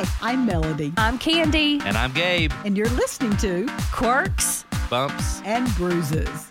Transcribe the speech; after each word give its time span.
Hi, 0.00 0.32
I'm 0.32 0.46
Melody, 0.46 0.94
I'm 0.96 1.18
Candy. 1.18 1.78
And 1.84 1.94
I'm 1.94 2.10
Gabe. 2.12 2.52
and 2.64 2.74
you're 2.74 2.88
listening 2.88 3.36
to 3.38 3.66
Quirks. 3.92 4.64
Bumps. 4.88 5.42
And 5.44 5.68
Bruises. 5.74 6.50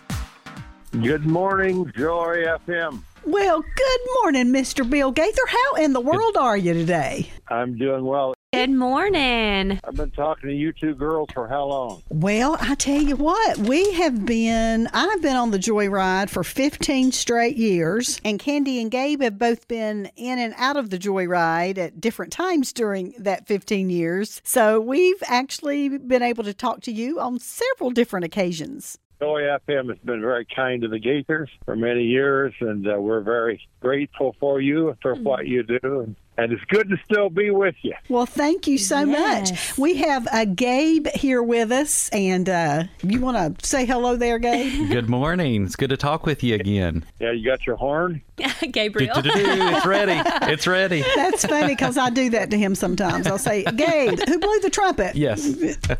Good 0.92 1.26
morning, 1.26 1.90
Joy 1.96 2.44
FM. 2.46 3.02
Well, 3.26 3.60
good 3.60 4.00
morning, 4.22 4.52
Mr. 4.52 4.88
Bill 4.88 5.10
Gaither. 5.10 5.42
How 5.48 5.82
in 5.82 5.94
the 5.94 6.00
world 6.00 6.36
are 6.36 6.56
you 6.56 6.74
today? 6.74 7.28
I'm 7.48 7.76
doing 7.76 8.04
well. 8.04 8.34
Good 8.52 8.70
morning. 8.70 9.78
I've 9.84 9.94
been 9.94 10.10
talking 10.10 10.48
to 10.48 10.54
you 10.54 10.72
two 10.72 10.96
girls 10.96 11.28
for 11.32 11.46
how 11.46 11.66
long? 11.66 12.02
Well, 12.08 12.56
I 12.60 12.74
tell 12.74 13.00
you 13.00 13.14
what, 13.14 13.58
we 13.58 13.92
have 13.92 14.26
been, 14.26 14.88
I've 14.92 15.22
been 15.22 15.36
on 15.36 15.52
the 15.52 15.58
Joyride 15.58 16.30
for 16.30 16.42
15 16.42 17.12
straight 17.12 17.56
years, 17.56 18.20
and 18.24 18.40
Candy 18.40 18.82
and 18.82 18.90
Gabe 18.90 19.22
have 19.22 19.38
both 19.38 19.68
been 19.68 20.10
in 20.16 20.40
and 20.40 20.52
out 20.56 20.76
of 20.76 20.90
the 20.90 20.98
Joyride 20.98 21.78
at 21.78 22.00
different 22.00 22.32
times 22.32 22.72
during 22.72 23.14
that 23.18 23.46
15 23.46 23.88
years. 23.88 24.42
So 24.42 24.80
we've 24.80 25.22
actually 25.28 25.96
been 25.98 26.22
able 26.22 26.42
to 26.42 26.52
talk 26.52 26.80
to 26.82 26.92
you 26.92 27.20
on 27.20 27.38
several 27.38 27.92
different 27.92 28.24
occasions. 28.24 28.98
Joy 29.20 29.42
FM 29.42 29.90
has 29.90 29.98
been 29.98 30.22
very 30.22 30.46
kind 30.46 30.82
to 30.82 30.88
the 30.88 30.98
Gaithers 30.98 31.50
for 31.66 31.76
many 31.76 32.02
years, 32.02 32.52
and 32.58 32.84
uh, 32.88 32.98
we're 32.98 33.20
very 33.20 33.60
grateful 33.78 34.34
for 34.40 34.60
you 34.60 34.96
for 35.02 35.14
what 35.14 35.46
you 35.46 35.62
do. 35.62 36.16
And, 36.40 36.50
and 36.50 36.52
it's 36.52 36.64
good 36.70 36.88
to 36.90 36.96
still 37.04 37.28
be 37.30 37.50
with 37.50 37.74
you. 37.82 37.94
Well, 38.08 38.26
thank 38.26 38.66
you 38.66 38.78
so 38.78 39.00
Yes. 39.00 39.50
much. 39.50 39.78
We 39.78 39.96
have 39.98 40.26
uh, 40.32 40.44
Gabe 40.46 41.06
here 41.08 41.42
with 41.42 41.70
us, 41.72 42.08
and 42.10 42.48
uh, 42.48 42.84
you 43.02 43.20
want 43.20 43.58
to 43.58 43.66
say 43.66 43.84
hello 43.86 44.16
there, 44.16 44.38
Gabe? 44.38 44.88
Good 44.90 45.08
morning. 45.08 45.64
It's 45.64 45.76
good 45.76 45.90
to 45.90 45.96
talk 45.96 46.26
with 46.26 46.42
you 46.42 46.54
again. 46.54 47.04
Yeah, 47.18 47.32
you 47.32 47.44
got 47.44 47.66
your 47.66 47.76
horn? 47.76 48.22
Gabriel. 48.72 49.12
It's 49.16 49.86
ready. 49.86 50.22
It's 50.50 50.66
ready. 50.66 51.02
That's 51.14 51.44
funny 51.44 51.68
because 51.74 51.98
I 51.98 52.08
do 52.10 52.30
that 52.30 52.50
to 52.50 52.58
him 52.58 52.74
sometimes. 52.74 53.26
I'll 53.26 53.36
say, 53.38 53.64
Gabe, 53.64 54.18
who 54.26 54.38
blew 54.38 54.60
the 54.60 54.70
trumpet? 54.70 55.14
Yes. 55.14 55.42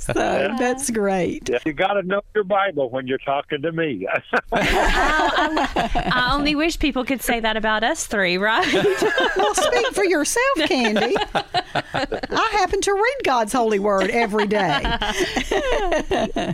So 0.03 0.13
that's 0.59 0.91
great. 0.91 1.49
Yeah, 1.51 1.59
you 1.67 1.73
got 1.75 1.95
to 1.95 2.03
know 2.03 2.23
your 2.35 2.45
Bible 2.45 2.89
when 2.89 3.07
you're 3.07 3.19
talking 3.19 3.61
to 3.63 3.73
me. 3.73 4.07
I 4.53 6.31
only 6.33 6.55
wish 6.55 6.79
people 6.79 7.05
could 7.05 7.21
say 7.21 7.41
that 7.41 7.57
about 7.59 7.85
us 7.85 8.07
three, 8.07 8.39
right? 8.39 8.67
Well, 9.37 9.55
speak 9.55 9.87
for 9.93 10.05
yourself, 10.05 10.30
Candy. 10.67 11.17
I 11.95 12.49
happen 12.53 12.81
to 12.83 12.93
read 12.93 13.17
God's 13.25 13.53
holy 13.53 13.79
word 13.79 14.11
every 14.11 14.47
day. 14.47 14.81
uh, 16.21 16.53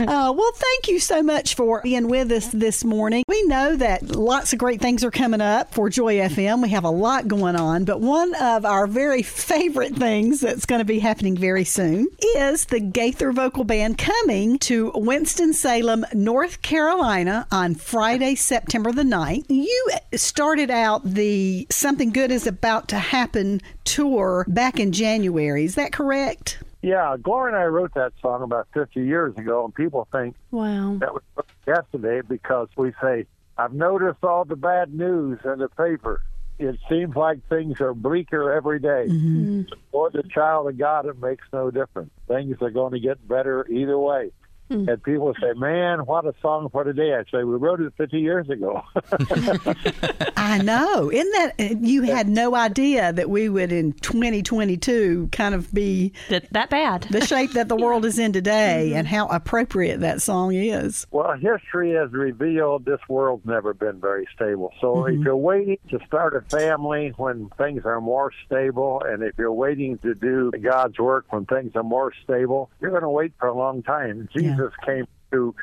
well, 0.00 0.52
thank 0.54 0.88
you 0.88 1.00
so 1.00 1.22
much 1.22 1.54
for 1.54 1.80
being 1.82 2.08
with 2.08 2.30
us 2.32 2.48
this 2.48 2.84
morning. 2.84 3.24
We 3.28 3.42
know 3.44 3.76
that 3.76 4.02
lots 4.04 4.52
of 4.52 4.58
great 4.58 4.80
things 4.80 5.04
are 5.04 5.10
coming 5.10 5.40
up 5.40 5.74
for 5.74 5.88
Joy 5.90 6.16
FM. 6.16 6.62
We 6.62 6.68
have 6.70 6.84
a 6.84 6.90
lot 6.90 7.28
going 7.28 7.56
on, 7.56 7.84
but 7.84 8.00
one 8.00 8.34
of 8.36 8.64
our 8.64 8.86
very 8.86 9.22
favorite 9.22 9.94
things 9.94 10.40
that's 10.40 10.66
going 10.66 10.80
to 10.80 10.84
be 10.84 10.98
happening 10.98 11.36
very 11.36 11.64
soon 11.64 12.08
is 12.36 12.66
the 12.66 12.80
Gaither 12.80 13.32
Vocal 13.32 13.64
Band 13.64 13.98
coming 13.98 14.58
to 14.60 14.92
Winston-Salem, 14.94 16.06
North 16.14 16.62
Carolina 16.62 17.46
on 17.50 17.74
Friday, 17.74 18.34
September 18.34 18.92
the 18.92 19.02
9th. 19.02 19.46
You 19.48 19.90
started 20.14 20.70
out 20.70 21.02
the 21.04 21.66
Something 21.70 22.10
Good 22.10 22.30
is 22.30 22.46
About 22.46 22.88
to 22.88 22.98
Happen 23.08 23.60
tour 23.84 24.44
back 24.48 24.78
in 24.78 24.92
January. 24.92 25.64
Is 25.64 25.74
that 25.76 25.92
correct? 25.92 26.58
yeah, 26.82 27.16
Gloria 27.20 27.54
and 27.54 27.62
I 27.62 27.66
wrote 27.66 27.94
that 27.94 28.12
song 28.22 28.42
about 28.42 28.68
50 28.72 29.00
years 29.00 29.36
ago, 29.36 29.64
and 29.64 29.74
people 29.74 30.06
think 30.12 30.36
wow. 30.50 30.96
that 31.00 31.12
was 31.12 31.22
yesterday 31.66 32.20
because 32.20 32.68
we 32.76 32.92
say, 33.02 33.26
I've 33.56 33.72
noticed 33.72 34.22
all 34.22 34.44
the 34.44 34.56
bad 34.56 34.94
news 34.94 35.40
in 35.44 35.58
the 35.58 35.68
paper. 35.68 36.22
It 36.58 36.78
seems 36.88 37.16
like 37.16 37.46
things 37.48 37.80
are 37.80 37.94
bleaker 37.94 38.52
every 38.52 38.78
day. 38.78 39.06
Mm-hmm. 39.08 39.62
For 39.90 40.10
the 40.10 40.22
child 40.22 40.68
of 40.68 40.78
God, 40.78 41.06
it 41.06 41.20
makes 41.20 41.44
no 41.52 41.70
difference. 41.70 42.10
Things 42.28 42.56
are 42.60 42.70
going 42.70 42.92
to 42.92 43.00
get 43.00 43.26
better 43.26 43.66
either 43.68 43.98
way. 43.98 44.30
Hmm. 44.68 44.88
And 44.88 45.02
people 45.02 45.34
say, 45.40 45.54
man, 45.54 46.00
what 46.00 46.26
a 46.26 46.34
song 46.42 46.68
for 46.70 46.84
today. 46.84 47.14
I 47.14 47.22
say, 47.30 47.42
we 47.42 47.56
wrote 47.56 47.80
it 47.80 47.92
50 47.96 48.18
years 48.18 48.50
ago. 48.50 48.82
I 50.36 50.58
know. 50.58 51.10
Isn't 51.10 51.32
that 51.32 51.54
uh, 51.58 51.74
you 51.80 52.02
had 52.02 52.28
no 52.28 52.54
idea 52.54 53.12
that 53.12 53.30
we 53.30 53.48
would 53.48 53.72
in 53.72 53.94
2022 53.94 55.30
kind 55.32 55.54
of 55.54 55.72
be 55.72 56.12
That, 56.28 56.52
that 56.52 56.68
bad. 56.68 57.04
the 57.10 57.24
shape 57.24 57.52
that 57.52 57.68
the 57.68 57.76
world 57.84 58.04
is 58.04 58.18
in 58.18 58.32
today 58.32 58.88
mm-hmm. 58.88 58.98
and 58.98 59.08
how 59.08 59.28
appropriate 59.28 60.00
that 60.00 60.20
song 60.20 60.54
is. 60.54 61.06
well, 61.10 61.32
history 61.32 61.92
has 61.92 62.12
revealed 62.12 62.84
this 62.84 63.00
world's 63.08 63.46
never 63.46 63.72
been 63.72 64.00
very 64.00 64.26
stable. 64.34 64.72
So 64.80 65.06
if 65.06 65.14
mm-hmm. 65.14 65.22
you're 65.22 65.36
waiting 65.36 65.78
to 65.90 65.98
start 66.06 66.36
a 66.36 66.42
family 66.42 67.14
when 67.16 67.48
things 67.56 67.86
are 67.86 68.00
more 68.02 68.32
stable, 68.44 69.02
and 69.06 69.22
if 69.22 69.34
you're 69.38 69.52
waiting 69.52 69.96
to 69.98 70.14
do 70.14 70.50
God's 70.50 70.98
work 70.98 71.24
when 71.30 71.46
things 71.46 71.72
are 71.74 71.82
more 71.82 72.12
stable, 72.24 72.70
you're 72.80 72.90
going 72.90 73.02
to 73.02 73.08
wait 73.08 73.32
for 73.38 73.48
a 73.48 73.56
long 73.56 73.82
time. 73.82 74.28
Jesus 74.36 74.57
came 74.84 75.06
to 75.32 75.54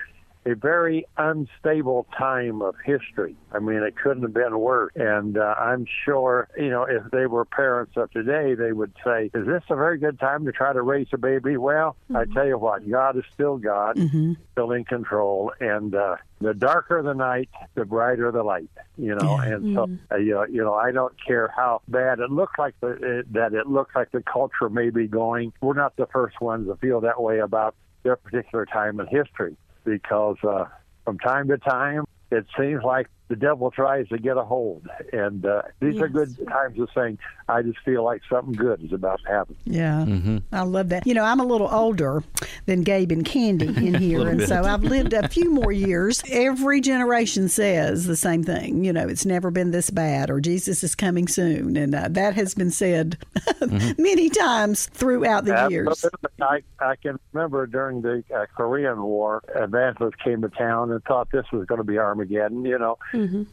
a 0.45 0.53
very 0.53 1.07
unstable 1.17 2.05
time 2.17 2.61
of 2.61 2.75
history. 2.85 3.35
I 3.51 3.59
mean, 3.59 3.81
it 3.81 3.95
couldn't 3.97 4.21
have 4.21 4.33
been 4.33 4.59
worse. 4.59 4.91
And 4.95 5.37
uh, 5.37 5.55
I'm 5.57 5.87
sure, 6.05 6.47
you 6.55 6.69
know, 6.69 6.83
if 6.83 7.09
they 7.11 7.25
were 7.25 7.45
parents 7.45 7.93
of 7.97 8.11
today, 8.11 8.53
they 8.53 8.71
would 8.71 8.93
say, 9.03 9.31
Is 9.33 9.47
this 9.47 9.63
a 9.69 9.75
very 9.75 9.97
good 9.97 10.19
time 10.19 10.45
to 10.45 10.51
try 10.51 10.71
to 10.71 10.81
raise 10.83 11.07
a 11.13 11.17
baby? 11.17 11.57
Well, 11.57 11.95
I 12.13 12.25
tell 12.25 12.45
you 12.45 12.57
what, 12.59 12.87
God 12.89 13.17
is 13.17 13.23
still 13.33 13.57
God, 13.57 13.97
still 14.51 14.71
in 14.71 14.85
control. 14.85 15.51
And 15.59 15.95
uh, 15.95 16.17
the 16.39 16.53
darker 16.53 17.01
the 17.01 17.13
night, 17.13 17.49
the 17.73 17.85
brighter 17.85 18.31
the 18.31 18.43
light, 18.43 18.69
you 18.97 19.15
know. 19.15 19.37
And 19.37 19.75
so, 19.75 19.89
uh, 20.11 20.17
you, 20.17 20.33
know, 20.35 20.45
you 20.45 20.63
know, 20.63 20.75
I 20.75 20.91
don't 20.91 21.13
care 21.25 21.51
how 21.55 21.81
bad 21.87 22.19
it 22.19 22.29
looks 22.29 22.53
like 22.59 22.75
the, 22.81 23.19
it, 23.19 23.33
that 23.33 23.53
it 23.53 23.65
looks 23.65 23.95
like 23.95 24.11
the 24.11 24.21
culture 24.21 24.69
may 24.69 24.91
be 24.91 25.07
going. 25.07 25.53
We're 25.59 25.73
not 25.73 25.95
the 25.95 26.05
first 26.07 26.39
ones 26.39 26.67
to 26.67 26.75
feel 26.75 27.01
that 27.01 27.19
way 27.19 27.39
about 27.39 27.73
their 28.05 28.15
particular 28.15 28.67
time 28.67 28.99
in 28.99 29.07
history 29.07 29.57
because 29.83 30.37
uh, 30.47 30.65
from 31.03 31.17
time 31.17 31.47
to 31.47 31.57
time 31.57 32.05
it 32.31 32.45
seems 32.57 32.83
like 32.83 33.07
the 33.27 33.35
devil 33.35 33.71
tries 33.71 34.07
to 34.09 34.17
get 34.17 34.37
a 34.37 34.43
hold. 34.43 34.87
And 35.11 35.45
uh, 35.45 35.63
these 35.79 35.99
are 35.99 36.07
good 36.07 36.35
times 36.47 36.79
of 36.79 36.89
saying, 36.95 37.17
I 37.47 37.61
just 37.61 37.79
feel 37.79 38.03
like 38.03 38.21
something 38.29 38.53
good 38.53 38.83
is 38.83 38.91
about 38.91 39.21
to 39.23 39.27
happen. 39.27 39.55
Yeah, 39.65 40.39
I 40.51 40.63
love 40.63 40.89
that. 40.89 41.05
You 41.05 41.13
know, 41.13 41.23
I'm 41.23 41.39
a 41.39 41.45
little 41.45 41.69
older 41.71 42.23
than 42.65 42.83
Gabe 42.83 43.11
and 43.11 43.25
Candy 43.25 43.67
in 43.67 43.93
here, 43.99 44.27
and 44.27 44.39
bit. 44.39 44.49
so 44.49 44.63
I've 44.63 44.83
lived 44.83 45.13
a 45.13 45.27
few 45.27 45.51
more 45.51 45.71
years. 45.71 46.23
Every 46.31 46.81
generation 46.81 47.47
says 47.49 48.05
the 48.05 48.15
same 48.15 48.43
thing. 48.43 48.83
You 48.83 48.93
know, 48.93 49.07
it's 49.07 49.25
never 49.25 49.51
been 49.51 49.71
this 49.71 49.89
bad, 49.89 50.29
or 50.29 50.39
Jesus 50.39 50.83
is 50.83 50.95
coming 50.95 51.27
soon, 51.27 51.77
and 51.77 51.93
uh, 51.93 52.07
that 52.11 52.33
has 52.33 52.55
been 52.55 52.71
said 52.71 53.17
many 53.97 54.29
times 54.29 54.87
throughout 54.87 55.45
the 55.45 55.67
years. 55.69 56.05
I, 56.41 56.63
I 56.79 56.95
can 56.95 57.19
remember 57.31 57.67
during 57.67 58.01
the 58.01 58.23
uh, 58.35 58.45
Korean 58.55 59.01
War, 59.03 59.43
evangelists 59.55 60.15
came 60.23 60.41
to 60.41 60.49
town 60.49 60.91
and 60.91 61.03
thought 61.03 61.29
this 61.31 61.45
was 61.51 61.65
going 61.67 61.79
to 61.79 61.83
be 61.83 61.97
Armageddon, 61.97 62.65
you 62.65 62.79
know. 62.79 62.97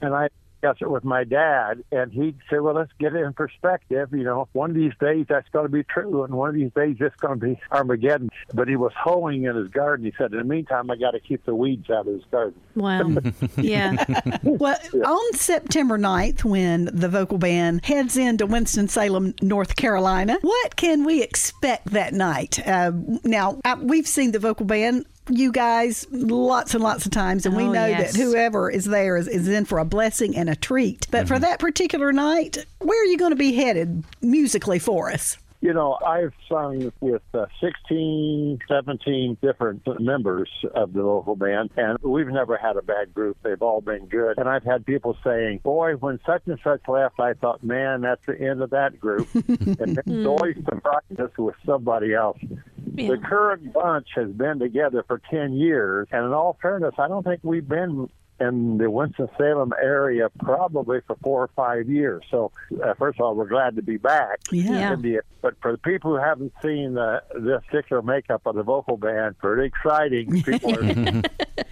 And 0.01 0.15
I 0.15 0.29
discussed 0.63 0.83
it 0.83 0.91
with 0.91 1.05
my 1.05 1.25
dad, 1.25 1.83
and 1.91 2.13
he'd 2.13 2.39
say, 2.51 2.59
Well, 2.59 2.75
let's 2.75 2.93
get 2.99 3.15
it 3.15 3.21
in 3.21 3.33
perspective. 3.33 4.09
You 4.13 4.25
know, 4.25 4.49
one 4.53 4.71
of 4.71 4.77
these 4.77 4.93
days 5.01 5.27
that's 5.29 5.49
going 5.51 5.67
to 5.67 5.73
be 5.73 5.83
true, 5.83 6.25
and 6.25 6.35
one 6.35 6.51
of 6.51 6.55
these 6.55 6.71
days 6.75 6.97
it's 7.01 7.17
going 7.17 7.41
to 7.41 7.47
be 7.47 7.61
Armageddon. 7.71 8.31
But 8.55 8.69
he 8.69 8.77
was 8.77 8.93
hoeing 8.97 9.45
in 9.45 9.57
his 9.57 9.69
garden. 9.69 10.07
He 10.07 10.13
said, 10.17 10.33
In 10.33 10.39
the 10.39 10.45
meantime, 10.45 10.91
I 10.91 10.97
got 10.97 11.13
to 11.13 11.21
keep 11.21 11.45
the 11.45 11.55
weeds 11.55 11.91
out 11.91 12.07
of 12.07 12.15
his 12.15 12.25
garden. 12.31 12.61
Wow. 12.75 13.11
yeah. 13.57 14.05
Well, 14.43 14.79
on 15.05 15.33
September 15.35 15.99
9th, 15.99 16.45
when 16.45 16.85
the 16.93 17.09
vocal 17.09 17.39
band 17.39 17.85
heads 17.85 18.17
into 18.17 18.47
Winston-Salem, 18.47 19.35
North 19.43 19.77
Carolina, 19.77 20.39
what 20.43 20.77
can 20.77 21.05
we 21.05 21.23
expect 21.23 21.87
that 21.89 22.13
night? 22.13 22.65
Uh, 22.67 22.93
now, 23.25 23.61
uh, 23.65 23.77
we've 23.81 24.07
seen 24.07 24.33
the 24.33 24.39
vocal 24.39 24.67
band. 24.67 25.07
You 25.31 25.53
guys, 25.53 26.07
lots 26.11 26.75
and 26.75 26.83
lots 26.83 27.07
of 27.07 27.13
times, 27.13 27.47
and 27.47 27.57
we 27.57 27.63
Oh, 27.65 27.73
know 27.73 27.87
yes. 27.87 28.13
that 28.13 28.21
whoever 28.21 28.69
is 28.69 28.85
there 28.87 29.17
is, 29.17 29.29
is 29.29 29.47
in 29.49 29.65
for 29.65 29.79
a 29.79 29.85
blessing 29.85 30.37
and 30.37 30.51
a 30.51 30.57
treat. 30.57 31.07
But 31.11 31.29
for 31.29 31.39
that 31.39 31.59
particular 31.61 32.13
night, 32.13 32.59
where 32.81 33.01
are 33.01 33.07
you 33.07 33.17
going 33.19 33.31
to 33.31 33.37
be 33.37 33.53
headed 33.55 34.03
musically 34.21 34.79
for 34.81 35.11
us? 35.13 35.39
You 35.61 35.73
know, 35.73 35.97
I've 36.05 36.33
sung 36.49 36.91
with 37.01 37.23
uh, 37.35 37.47
16, 37.61 38.59
17 38.67 39.39
different 39.41 39.83
members 40.01 40.51
of 40.75 40.93
the 40.93 41.03
vocal 41.03 41.37
band, 41.37 41.71
and 41.77 41.97
we've 42.03 42.27
never 42.27 42.57
had 42.57 42.77
a 42.77 42.83
bad 42.83 43.15
group. 43.15 43.37
They've 43.45 43.63
all 43.63 43.81
been 43.81 44.07
good. 44.07 44.39
And 44.39 44.49
I've 44.49 44.65
had 44.65 44.85
people 44.85 45.17
saying, 45.23 45.59
Boy, 45.63 45.93
when 45.93 46.19
such 46.27 46.43
and 46.47 46.59
such 46.65 46.81
left, 46.89 47.21
I 47.21 47.35
thought, 47.35 47.63
man, 47.63 48.01
that's 48.01 48.27
the 48.27 48.37
end 48.41 48.61
of 48.61 48.71
that 48.71 48.99
group. 48.99 49.29
and 49.35 49.99
it's 50.05 50.27
always 50.27 50.57
surprised 50.65 51.21
us 51.21 51.31
with 51.39 51.55
somebody 51.65 52.13
else. 52.13 52.39
The 52.87 53.19
current 53.19 53.73
bunch 53.73 54.09
has 54.15 54.31
been 54.31 54.59
together 54.59 55.05
for 55.07 55.21
10 55.31 55.55
years, 55.55 56.09
and 56.13 56.25
in 56.27 56.33
all 56.33 56.59
fairness, 56.61 56.95
I 56.99 57.09
don't 57.09 57.23
think 57.25 57.41
we've 57.43 57.69
been 57.69 58.09
in 58.41 58.79
the 58.79 58.91
Winston-Salem 58.91 59.73
area 59.81 60.29
probably 60.41 61.01
for 61.07 61.17
four 61.23 61.43
or 61.43 61.51
five 61.55 61.89
years. 61.89 62.25
So, 62.31 62.51
uh, 62.83 62.95
first 62.95 63.19
of 63.21 63.25
all, 63.25 63.35
we're 63.35 63.49
glad 63.49 63.77
to 63.77 63.83
be 63.83 63.99
back. 63.99 64.41
Yeah. 64.51 64.97
the- 64.97 65.21
but 65.41 65.55
for 65.61 65.73
the 65.73 65.79
people 65.79 66.13
who 66.13 66.23
haven't 66.23 66.53
seen 66.63 66.99
uh, 66.99 67.21
this 67.35 67.63
particular 67.69 68.03
makeup 68.03 68.43
of 68.47 68.57
the 68.57 68.63
vocal 68.63 68.97
band, 68.97 69.39
pretty 69.39 69.67
exciting. 69.67 70.43
People 70.43 70.75
are, 70.75 71.23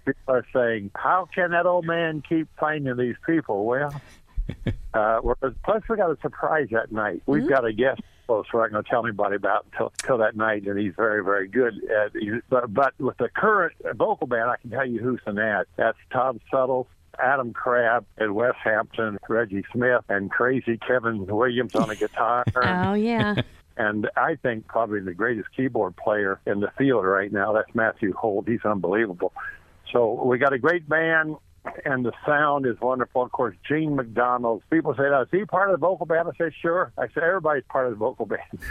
people 0.05 0.29
are 0.29 0.47
saying, 0.53 0.91
"How 0.95 1.29
can 1.35 1.51
that 1.53 1.67
old 1.67 1.87
man 1.87 2.23
keep 2.29 2.49
finding 2.59 2.97
these 2.97 3.17
people?" 3.27 3.65
Well, 3.67 4.01
uh, 4.95 5.21
we're, 5.23 5.35
plus 5.65 5.83
we 5.89 5.97
got 5.97 6.11
a 6.11 6.19
surprise 6.21 6.69
that 6.73 6.91
night. 6.93 7.23
We've 7.27 7.49
got 7.49 7.65
a 7.65 7.73
guest 7.73 8.01
close. 8.31 8.47
We're 8.53 8.62
not 8.62 8.71
going 8.71 8.85
to 8.85 8.91
tell 8.91 9.05
anybody 9.05 9.35
about 9.35 9.67
until, 9.73 9.93
until 10.00 10.19
that 10.19 10.37
night, 10.37 10.65
and 10.67 10.79
he's 10.79 10.94
very, 10.94 11.25
very 11.25 11.49
good. 11.49 11.75
At, 11.91 12.12
but, 12.49 12.73
but 12.73 12.94
with 13.00 13.17
the 13.17 13.29
current 13.29 13.75
vocal 13.97 14.29
band, 14.29 14.49
I 14.50 14.56
can 14.56 14.71
tell 14.71 14.87
you 14.87 15.00
who's 15.00 15.21
in 15.27 15.35
that. 15.35 15.67
That's 15.77 15.99
Todd 16.12 16.41
Suttles, 16.50 16.87
Adam 17.19 17.53
Crabb 17.53 18.06
and 18.19 18.37
Wes 18.37 18.55
Hampton, 18.62 19.19
Reggie 19.29 19.65
Smith, 19.73 20.05
and 20.09 20.31
crazy 20.31 20.79
Kevin 20.79 21.27
Williams 21.27 21.75
on 21.75 21.88
the 21.88 21.97
guitar. 21.97 22.44
Oh, 22.56 22.94
yeah. 22.94 23.35
and 23.77 24.09
I 24.17 24.37
think 24.37 24.69
probably 24.69 25.00
the 25.00 25.15
greatest 25.15 25.49
keyboard 25.56 25.97
player 25.97 26.41
in 26.47 26.61
the 26.61 26.71
field 26.79 27.05
right 27.05 27.33
now. 27.33 27.53
That's 27.53 27.75
Matthew 27.75 28.12
Holt. 28.12 28.47
He's 28.47 28.65
unbelievable. 28.65 29.33
So 29.93 30.23
we 30.25 30.38
got 30.38 30.53
a 30.53 30.59
great 30.59 30.88
band, 30.88 31.37
and 31.85 32.05
the 32.05 32.12
sound 32.27 32.67
is 32.67 32.77
wonderful. 32.81 33.23
Of 33.23 33.33
course, 33.33 33.57
Gene 33.67 33.97
McDonald. 33.97 34.62
People 34.71 34.95
say, 34.95 35.05
"Is 35.05 35.29
he 35.31 35.45
part 35.45 35.71
of 35.71 35.81
the 35.81 35.87
vocal 35.87 36.07
band?" 36.07 36.29
I 36.29 36.33
say, 36.37 36.55
"Sure." 36.61 36.93
I 36.99 37.07
say, 37.09 37.21
"Everybody's 37.23 37.65
part 37.69 37.87
of 37.87 37.93
the 37.93 37.97
vocal 37.97 38.27
band." 38.27 38.41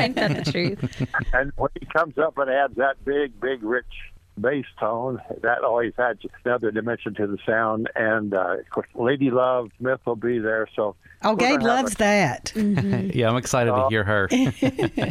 Ain't 0.00 0.16
that 0.16 0.44
the 0.44 0.50
truth? 0.50 1.06
and 1.32 1.52
when 1.56 1.70
he 1.78 1.86
comes 1.86 2.18
up 2.18 2.38
and 2.38 2.50
adds 2.50 2.76
that 2.76 3.04
big, 3.04 3.40
big, 3.40 3.62
rich 3.62 3.84
bass 4.40 4.64
tone, 4.78 5.20
that 5.42 5.62
always 5.64 5.92
adds 5.98 6.20
another 6.44 6.70
dimension 6.70 7.14
to 7.14 7.26
the 7.26 7.38
sound. 7.46 7.88
And 7.94 8.34
uh, 8.34 8.58
of 8.58 8.70
course, 8.70 8.88
Lady 8.94 9.30
Love 9.30 9.70
Smith 9.78 10.00
will 10.06 10.16
be 10.16 10.38
there. 10.38 10.68
So 10.74 10.96
Oh, 11.22 11.32
we're 11.32 11.36
Gabe 11.36 11.62
loves 11.62 11.94
a- 11.94 11.98
that. 11.98 12.52
Yeah, 13.14 13.28
I'm 13.28 13.36
excited 13.36 13.70
to 13.72 13.86
hear 13.90 14.04
her. 14.04 14.28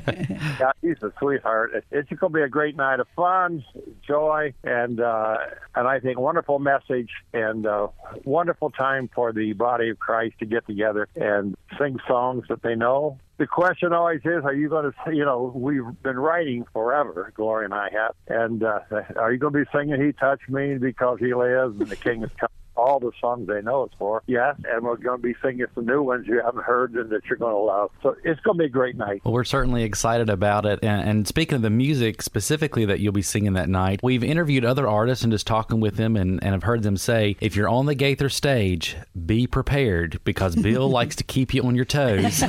Yeah, 0.59 0.71
he's 0.81 1.01
a 1.03 1.11
sweetheart. 1.19 1.71
It's 1.91 2.09
going 2.09 2.33
to 2.33 2.37
be 2.37 2.41
a 2.41 2.49
great 2.49 2.75
night 2.75 2.99
of 2.99 3.07
fun, 3.15 3.63
joy, 4.05 4.53
and 4.63 4.99
uh, 4.99 5.37
and 5.75 5.87
I 5.87 5.99
think 5.99 6.19
wonderful 6.19 6.59
message 6.59 7.09
and 7.33 7.65
uh, 7.65 7.87
wonderful 8.25 8.71
time 8.71 9.09
for 9.13 9.31
the 9.31 9.53
body 9.53 9.89
of 9.89 9.99
Christ 9.99 10.35
to 10.39 10.45
get 10.45 10.65
together 10.67 11.07
and 11.15 11.55
sing 11.77 11.99
songs 12.07 12.45
that 12.49 12.61
they 12.63 12.75
know. 12.75 13.17
The 13.39 13.47
question 13.47 13.93
always 13.93 14.19
is, 14.25 14.43
are 14.43 14.53
you 14.53 14.67
going 14.67 14.91
to, 14.91 15.15
you 15.15 15.23
know, 15.23 15.53
we've 15.55 15.85
been 16.03 16.19
writing 16.19 16.65
forever, 16.73 17.31
Gloria 17.37 17.65
and 17.65 17.73
I 17.73 17.87
have, 17.93 18.13
and 18.27 18.61
uh, 18.61 18.79
are 19.15 19.31
you 19.31 19.39
going 19.39 19.53
to 19.53 19.59
be 19.63 19.65
singing 19.73 19.99
"He 20.05 20.11
Touched 20.11 20.49
Me" 20.49 20.77
because 20.77 21.19
He 21.19 21.33
lives 21.33 21.79
and 21.79 21.87
the 21.87 21.95
King 21.95 22.23
is 22.23 22.31
coming? 22.31 22.49
All 22.79 22.99
the 22.99 23.11
songs 23.19 23.47
they 23.47 23.61
know 23.61 23.83
it's 23.83 23.95
for, 23.97 24.23
yes, 24.25 24.55
and 24.67 24.83
we're 24.83 24.97
going 24.97 25.21
to 25.21 25.23
be 25.23 25.35
singing 25.43 25.65
some 25.75 25.85
new 25.85 26.01
ones 26.01 26.27
you 26.27 26.41
haven't 26.43 26.63
heard 26.63 26.93
and 26.93 27.09
that 27.09 27.25
you're 27.25 27.37
going 27.37 27.53
to 27.53 27.59
love. 27.59 27.91
So 28.01 28.15
it's 28.23 28.39
going 28.41 28.57
to 28.57 28.59
be 28.59 28.65
a 28.65 28.69
great 28.69 28.95
night. 28.95 29.21
Well, 29.23 29.33
we're 29.33 29.43
certainly 29.43 29.83
excited 29.83 30.29
about 30.29 30.65
it. 30.65 30.79
And, 30.81 31.09
and 31.09 31.27
speaking 31.27 31.57
of 31.57 31.61
the 31.61 31.69
music 31.69 32.21
specifically 32.21 32.85
that 32.85 32.99
you'll 32.99 33.13
be 33.13 33.21
singing 33.21 33.53
that 33.53 33.69
night, 33.69 33.99
we've 34.01 34.23
interviewed 34.23 34.63
other 34.63 34.87
artists 34.87 35.23
and 35.23 35.31
just 35.31 35.45
talking 35.45 35.79
with 35.79 35.97
them 35.97 36.15
and, 36.15 36.41
and 36.43 36.53
have 36.53 36.63
heard 36.63 36.83
them 36.83 36.97
say, 36.97 37.35
if 37.41 37.55
you're 37.55 37.69
on 37.69 37.85
the 37.85 37.95
Gaither 37.95 38.29
stage, 38.29 38.95
be 39.25 39.45
prepared 39.45 40.19
because 40.23 40.55
Bill 40.55 40.89
likes 40.99 41.15
to 41.17 41.23
keep 41.23 41.53
you 41.53 41.63
on 41.63 41.75
your 41.75 41.85
toes. 41.85 42.43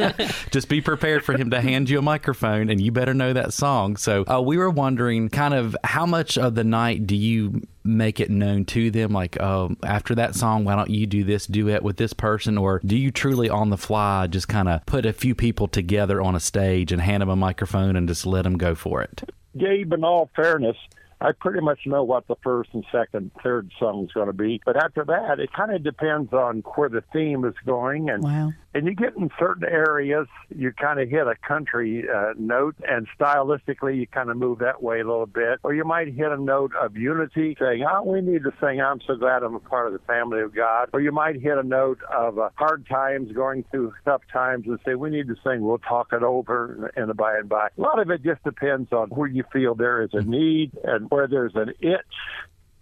just 0.50 0.68
be 0.68 0.80
prepared 0.80 1.24
for 1.24 1.36
him 1.36 1.50
to 1.50 1.60
hand 1.60 1.88
you 1.88 1.98
a 1.98 2.02
microphone 2.02 2.70
and 2.70 2.80
you 2.80 2.90
better 2.90 3.14
know 3.14 3.32
that 3.32 3.52
song. 3.52 3.96
So 3.96 4.24
uh, 4.26 4.40
we 4.40 4.56
were 4.56 4.70
wondering 4.70 5.28
kind 5.28 5.54
of 5.54 5.76
how 5.84 6.06
much 6.06 6.36
of 6.38 6.54
the 6.54 6.64
night 6.64 7.06
do 7.06 7.16
you 7.16 7.62
make 7.86 8.20
it 8.20 8.30
known 8.30 8.64
to 8.64 8.90
them 8.90 9.12
like 9.12 9.40
oh 9.40 9.74
after 9.82 10.14
that 10.14 10.34
song 10.34 10.64
why 10.64 10.74
don't 10.74 10.90
you 10.90 11.06
do 11.06 11.24
this 11.24 11.46
duet 11.46 11.82
with 11.82 11.96
this 11.96 12.12
person 12.12 12.58
or 12.58 12.80
do 12.84 12.96
you 12.96 13.10
truly 13.10 13.48
on 13.48 13.70
the 13.70 13.76
fly 13.78 14.26
just 14.26 14.48
kind 14.48 14.68
of 14.68 14.84
put 14.86 15.06
a 15.06 15.12
few 15.12 15.34
people 15.34 15.68
together 15.68 16.20
on 16.20 16.34
a 16.34 16.40
stage 16.40 16.92
and 16.92 17.00
hand 17.00 17.20
them 17.20 17.28
a 17.28 17.36
microphone 17.36 17.96
and 17.96 18.08
just 18.08 18.26
let 18.26 18.42
them 18.42 18.58
go 18.58 18.74
for 18.74 19.02
it 19.02 19.22
Gabe, 19.56 19.92
in 19.92 20.04
all 20.04 20.30
fairness, 20.36 20.76
I 21.20 21.32
pretty 21.32 21.60
much 21.60 21.80
know 21.86 22.04
what 22.04 22.28
the 22.28 22.36
first 22.42 22.70
and 22.74 22.84
second, 22.92 23.30
third 23.42 23.70
song 23.78 24.04
is 24.04 24.12
going 24.12 24.26
to 24.26 24.32
be. 24.32 24.60
But 24.64 24.76
after 24.76 25.04
that, 25.04 25.40
it 25.40 25.52
kind 25.52 25.74
of 25.74 25.82
depends 25.82 26.32
on 26.32 26.62
where 26.74 26.90
the 26.90 27.02
theme 27.12 27.44
is 27.44 27.54
going. 27.64 28.10
And 28.10 28.22
Wow. 28.22 28.52
And 28.74 28.86
you 28.86 28.94
get 28.94 29.16
in 29.16 29.30
certain 29.38 29.64
areas, 29.64 30.26
you 30.54 30.72
kind 30.72 31.00
of 31.00 31.08
hit 31.08 31.26
a 31.26 31.34
country 31.46 32.04
uh, 32.08 32.34
note, 32.38 32.76
and 32.86 33.06
stylistically, 33.18 33.98
you 33.98 34.06
kind 34.06 34.30
of 34.30 34.36
move 34.36 34.58
that 34.58 34.82
way 34.82 35.00
a 35.00 35.04
little 35.04 35.26
bit. 35.26 35.60
Or 35.62 35.74
you 35.74 35.84
might 35.84 36.08
hit 36.12 36.30
a 36.30 36.36
note 36.36 36.72
of 36.74 36.96
unity, 36.96 37.56
saying, 37.58 37.84
"Oh, 37.90 38.02
we 38.02 38.20
need 38.20 38.44
to 38.44 38.52
sing. 38.60 38.80
I'm 38.80 39.00
so 39.06 39.16
glad 39.16 39.42
I'm 39.42 39.54
a 39.54 39.60
part 39.60 39.86
of 39.86 39.92
the 39.92 39.98
family 40.00 40.40
of 40.40 40.54
God." 40.54 40.90
Or 40.92 41.00
you 41.00 41.12
might 41.12 41.40
hit 41.40 41.56
a 41.56 41.62
note 41.62 42.00
of 42.12 42.38
uh, 42.38 42.50
hard 42.56 42.86
times, 42.86 43.32
going 43.32 43.64
through 43.70 43.94
tough 44.04 44.22
times, 44.32 44.66
and 44.66 44.78
say, 44.84 44.94
"We 44.94 45.10
need 45.10 45.28
to 45.28 45.36
sing. 45.44 45.62
We'll 45.62 45.78
talk 45.78 46.12
it 46.12 46.22
over 46.22 46.90
in 46.96 47.08
the 47.08 47.14
by 47.14 47.36
and 47.38 47.48
by." 47.48 47.68
A 47.76 47.80
lot 47.80 47.98
of 47.98 48.10
it 48.10 48.22
just 48.22 48.42
depends 48.44 48.92
on 48.92 49.08
where 49.08 49.28
you 49.28 49.44
feel 49.52 49.74
there 49.74 50.02
is 50.02 50.10
a 50.12 50.22
need 50.22 50.72
and 50.84 51.10
where 51.10 51.26
there's 51.26 51.54
an 51.54 51.72
itch. 51.80 52.00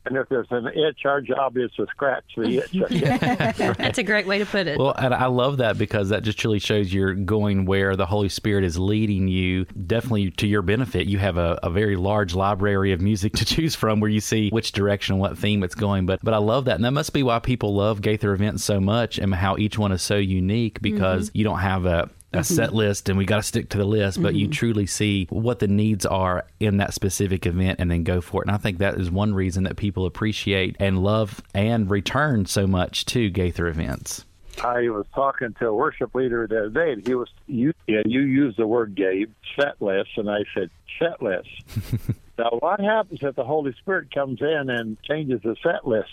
And 0.07 0.17
if 0.17 0.29
there's 0.29 0.47
an 0.51 0.67
itch, 0.69 1.05
our 1.05 1.21
job 1.21 1.57
is 1.57 1.71
to 1.77 1.87
scratch 1.87 2.25
the 2.37 2.59
itch. 2.59 2.73
That's 3.79 3.99
a 3.99 4.03
great 4.03 4.27
way 4.27 4.39
to 4.39 4.47
put 4.47 4.67
it. 4.67 4.79
well 4.79 4.95
and 4.97 5.15
i 5.15 5.27
love 5.27 5.59
that 5.59 5.79
because 5.79 6.11
that 6.11 6.23
just 6.23 6.39
truly 6.39 6.59
shows 6.59 6.93
you're 6.93 7.15
going 7.15 7.65
where 7.65 7.97
the 7.97 8.07
holy 8.07 8.29
spirit 8.29 8.65
is 8.65 8.79
leading 8.79 9.29
you. 9.29 9.65
Definitely 9.65 10.31
to 10.33 10.47
your 10.47 10.63
benefit 10.63 11.07
you 11.07 11.19
have 11.19 11.37
a, 11.37 11.59
a 11.63 11.71
very 11.71 11.97
large 11.97 12.35
library 12.35 12.93
of 12.93 13.01
music 13.01 13.33
to 13.35 13.45
choose 13.55 13.75
from 13.75 14.01
where 14.01 14.11
you 14.11 14.21
see 14.21 14.51
which 14.51 14.73
direction 14.73 15.15
and 15.15 15.21
what 15.21 15.39
theme 15.39 15.63
it's 15.63 15.75
going. 15.75 16.07
But 16.07 16.21
but 16.23 16.35
i 16.35 16.39
love 16.39 16.67
that. 16.67 16.77
And 16.77 16.85
that 16.85 16.93
must 16.93 17.13
be 17.13 17.23
why 17.23 17.39
people 17.39 17.75
love 17.75 18.01
gaither 18.01 18.33
events 18.33 18.65
so 18.65 18.81
much 18.81 19.19
and 19.19 19.35
how 19.35 19.57
each 19.57 19.79
one 19.79 19.93
is 19.93 20.03
so 20.03 20.17
unique 20.17 20.81
because 20.81 21.29
mm-hmm. 21.29 21.39
you 21.39 21.45
don't 21.45 21.61
have 21.61 21.87
a 21.87 22.11
a 22.35 22.39
mm-hmm. 22.41 22.55
set 22.55 22.75
list 22.75 23.09
and 23.09 23.19
we 23.19 23.25
got 23.25 23.37
to 23.37 23.43
stick 23.43 23.69
to 23.71 23.79
the 23.79 23.85
list, 23.85 24.23
but 24.23 24.35
you 24.35 24.47
mm-hmm. 24.47 24.53
truly 24.53 24.87
see 24.87 25.27
what 25.31 25.59
the 25.59 25.69
needs 25.69 26.07
are 26.07 26.45
in 26.61 26.79
that 26.79 26.95
specific 26.95 27.47
event 27.47 27.81
and 27.81 27.91
then 27.91 28.05
go 28.05 28.21
for 28.21 28.43
it. 28.43 28.49
And 28.49 28.55
I 28.55 28.59
think 28.59 28.79
that 28.79 28.95
is 28.95 29.11
one 29.11 29.35
reason 29.35 29.65
that 29.65 29.77
people 29.77 30.07
appreciate 30.07 30.77
and 30.79 31.03
love 31.03 31.43
and 31.55 31.91
return 31.91 32.47
so 32.47 32.67
much 32.67 33.05
to 33.07 33.31
Gaither 33.31 33.67
events. 33.67 34.25
I 34.63 34.89
was 34.89 35.07
talking 35.15 35.55
to 35.59 35.69
a 35.69 35.75
worship 35.75 36.15
leader 36.15 36.47
the 36.47 36.59
other 36.59 36.69
day, 36.69 36.93
and 36.93 37.07
he 37.07 37.15
was 37.15 37.29
you. 37.47 37.73
Yeah, 37.87 38.03
you 38.05 38.21
used 38.21 38.57
the 38.57 38.67
word 38.67 38.95
Gabe 38.95 39.33
set 39.59 39.81
list, 39.81 40.11
and 40.17 40.31
I 40.31 40.45
said 40.55 40.71
set 40.99 41.21
list. 41.21 41.49
now, 42.39 42.51
what 42.61 42.81
happens 42.81 43.21
if 43.23 43.35
the 43.35 43.45
Holy 43.45 43.73
Spirit 43.81 44.15
comes 44.15 44.41
in 44.41 44.71
and 44.71 45.01
changes 45.03 45.41
the 45.43 45.57
set 45.63 45.87
list, 45.87 46.11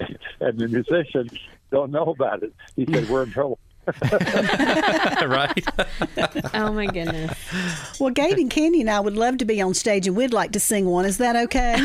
and 0.40 0.58
the 0.58 0.68
musicians 0.68 1.32
don't 1.70 1.90
know 1.90 2.14
about 2.18 2.42
it? 2.42 2.54
He 2.76 2.86
said 2.86 3.08
we're 3.08 3.24
in 3.24 3.30
trouble. 3.32 3.58
right? 5.26 5.64
oh 6.54 6.72
my 6.72 6.86
goodness. 6.86 7.32
Well, 8.00 8.10
Gabe 8.10 8.38
and 8.38 8.50
Candy 8.50 8.80
and 8.80 8.90
I 8.90 9.00
would 9.00 9.16
love 9.16 9.38
to 9.38 9.44
be 9.44 9.60
on 9.60 9.74
stage, 9.74 10.06
and 10.06 10.16
we'd 10.16 10.32
like 10.32 10.52
to 10.52 10.60
sing 10.60 10.86
one. 10.86 11.04
Is 11.04 11.18
that 11.18 11.36
okay? 11.36 11.76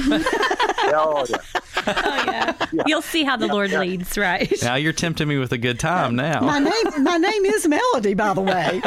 oh, 0.93 1.25
yeah. 1.29 1.37
Oh 1.87 2.23
yeah. 2.73 2.83
You'll 2.85 3.01
see 3.01 3.23
how 3.23 3.37
the 3.37 3.47
Lord 3.47 3.71
leads, 3.71 4.17
right? 4.17 4.51
now 4.61 4.75
you're 4.75 4.93
tempting 4.93 5.27
me 5.27 5.37
with 5.37 5.51
a 5.51 5.57
good 5.57 5.79
time 5.79 6.15
now. 6.15 6.41
my 6.41 6.59
now. 6.59 6.69
name, 6.69 7.03
my 7.03 7.17
name 7.17 7.45
is 7.45 7.67
Melody, 7.67 8.13
by 8.13 8.33
the 8.33 8.41
way. 8.41 8.81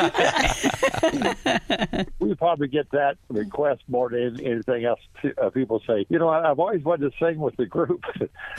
We 2.21 2.35
probably 2.35 2.69
get 2.69 2.91
that 2.93 3.17
request 3.29 3.83
more 3.89 4.11
than 4.11 4.41
anything 4.45 4.85
else. 4.85 5.01
Uh, 5.43 5.51
people 5.51 5.83
say, 5.87 6.07
you 6.09 6.19
know, 6.19 6.29
I- 6.29 6.51
I've 6.51 6.59
always 6.59 6.83
wanted 6.83 7.13
to 7.13 7.19
sing 7.25 7.39
with 7.39 7.57
the 7.57 7.67
group, 7.67 8.03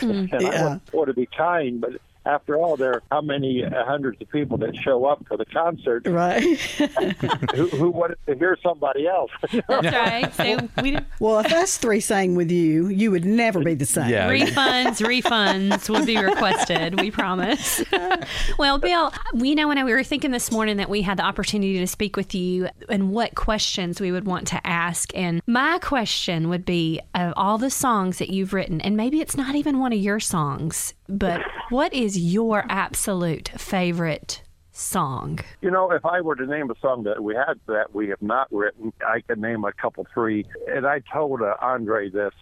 and 0.02 0.34
I 0.34 0.38
Yeah. 0.40 0.64
want, 0.68 0.94
want 0.94 1.08
to 1.08 1.14
be 1.14 1.26
kind, 1.28 1.80
but 1.82 1.92
after 2.26 2.58
all, 2.58 2.76
there 2.76 2.94
are 2.96 3.04
how 3.12 3.22
many 3.22 3.64
uh, 3.64 3.86
hundreds 3.86 4.22
of 4.22 4.30
people 4.30 4.58
that 4.58 4.76
show 4.76 5.06
up 5.06 5.26
for 5.28 5.38
the 5.38 5.46
concert 5.46 6.08
right. 6.08 6.60
who, 7.56 7.68
who 7.68 7.90
wanted 7.90 8.18
to 8.28 8.36
hear 8.36 8.58
somebody 8.64 9.08
else. 9.08 9.32
That's 9.68 9.86
right. 9.86 10.34
So 10.34 10.70
we 10.82 10.98
Well, 11.20 11.40
if 11.40 11.52
us 11.54 11.78
three 11.78 12.00
sang 12.00 12.36
with 12.36 12.52
you, 12.52 12.88
you 12.88 13.12
would 13.12 13.26
never 13.26 13.62
be 13.62 13.76
the 13.76 13.86
same. 13.86 14.10
Yeah. 14.10 14.30
refunds, 14.30 15.06
refunds 15.06 15.90
would 15.90 16.06
be 16.06 16.18
requested. 16.18 17.00
We 17.00 17.12
promise. 17.12 17.84
well, 18.58 18.80
Bill, 18.80 19.14
we 19.34 19.56
know 19.56 19.68
when 19.68 19.84
we 19.86 19.94
were 19.94 20.04
thinking 20.04 20.32
this 20.32 20.52
morning 20.52 20.78
that 20.78 20.90
we 20.90 21.02
had 21.02 21.18
the 21.18 21.24
opportunity 21.24 21.80
to 21.80 21.88
speak 21.88 22.16
with 22.16 22.34
you 22.34 22.70
and 22.90 23.12
what 23.12 23.36
questions 23.36 24.02
we 24.02 24.12
would 24.12 24.26
want 24.26 24.48
to 24.48 24.66
ask. 24.66 25.16
And 25.16 25.42
my 25.46 25.80
question 25.80 26.50
would 26.50 26.66
be 26.66 27.02
of 27.14 27.34
all 27.38 27.58
the 27.58 27.70
songs 27.70 28.18
that 28.18 28.30
you've 28.30 28.54
written, 28.54 28.82
and 28.82 28.98
maybe 28.98 29.22
it's 29.22 29.38
not 29.38 29.56
even 29.56 29.80
one 29.80 29.94
of 29.94 30.00
your 30.00 30.20
songs, 30.20 30.94
but 31.08 31.42
what 31.70 31.94
is 31.94 32.15
your 32.16 32.66
absolute 32.70 33.50
favorite 33.58 34.42
song? 34.72 35.40
You 35.62 35.72
know, 35.72 35.92
if 35.92 36.06
I 36.06 36.22
were 36.22 36.36
to 36.36 36.46
name 36.46 36.70
a 36.70 36.76
song 36.80 37.04
that 37.04 37.24
we 37.24 37.36
had 37.36 37.60
that 37.68 37.94
we 37.94 38.10
have 38.10 38.22
not 38.22 38.48
written, 38.52 38.94
I 39.08 39.22
could 39.22 39.40
name 39.40 39.64
a 39.64 39.72
couple, 39.72 40.06
three. 40.14 40.46
And 40.68 40.86
I 40.86 41.02
told 41.12 41.42
uh, 41.42 41.56
Andre 41.62 42.10
this 42.10 42.34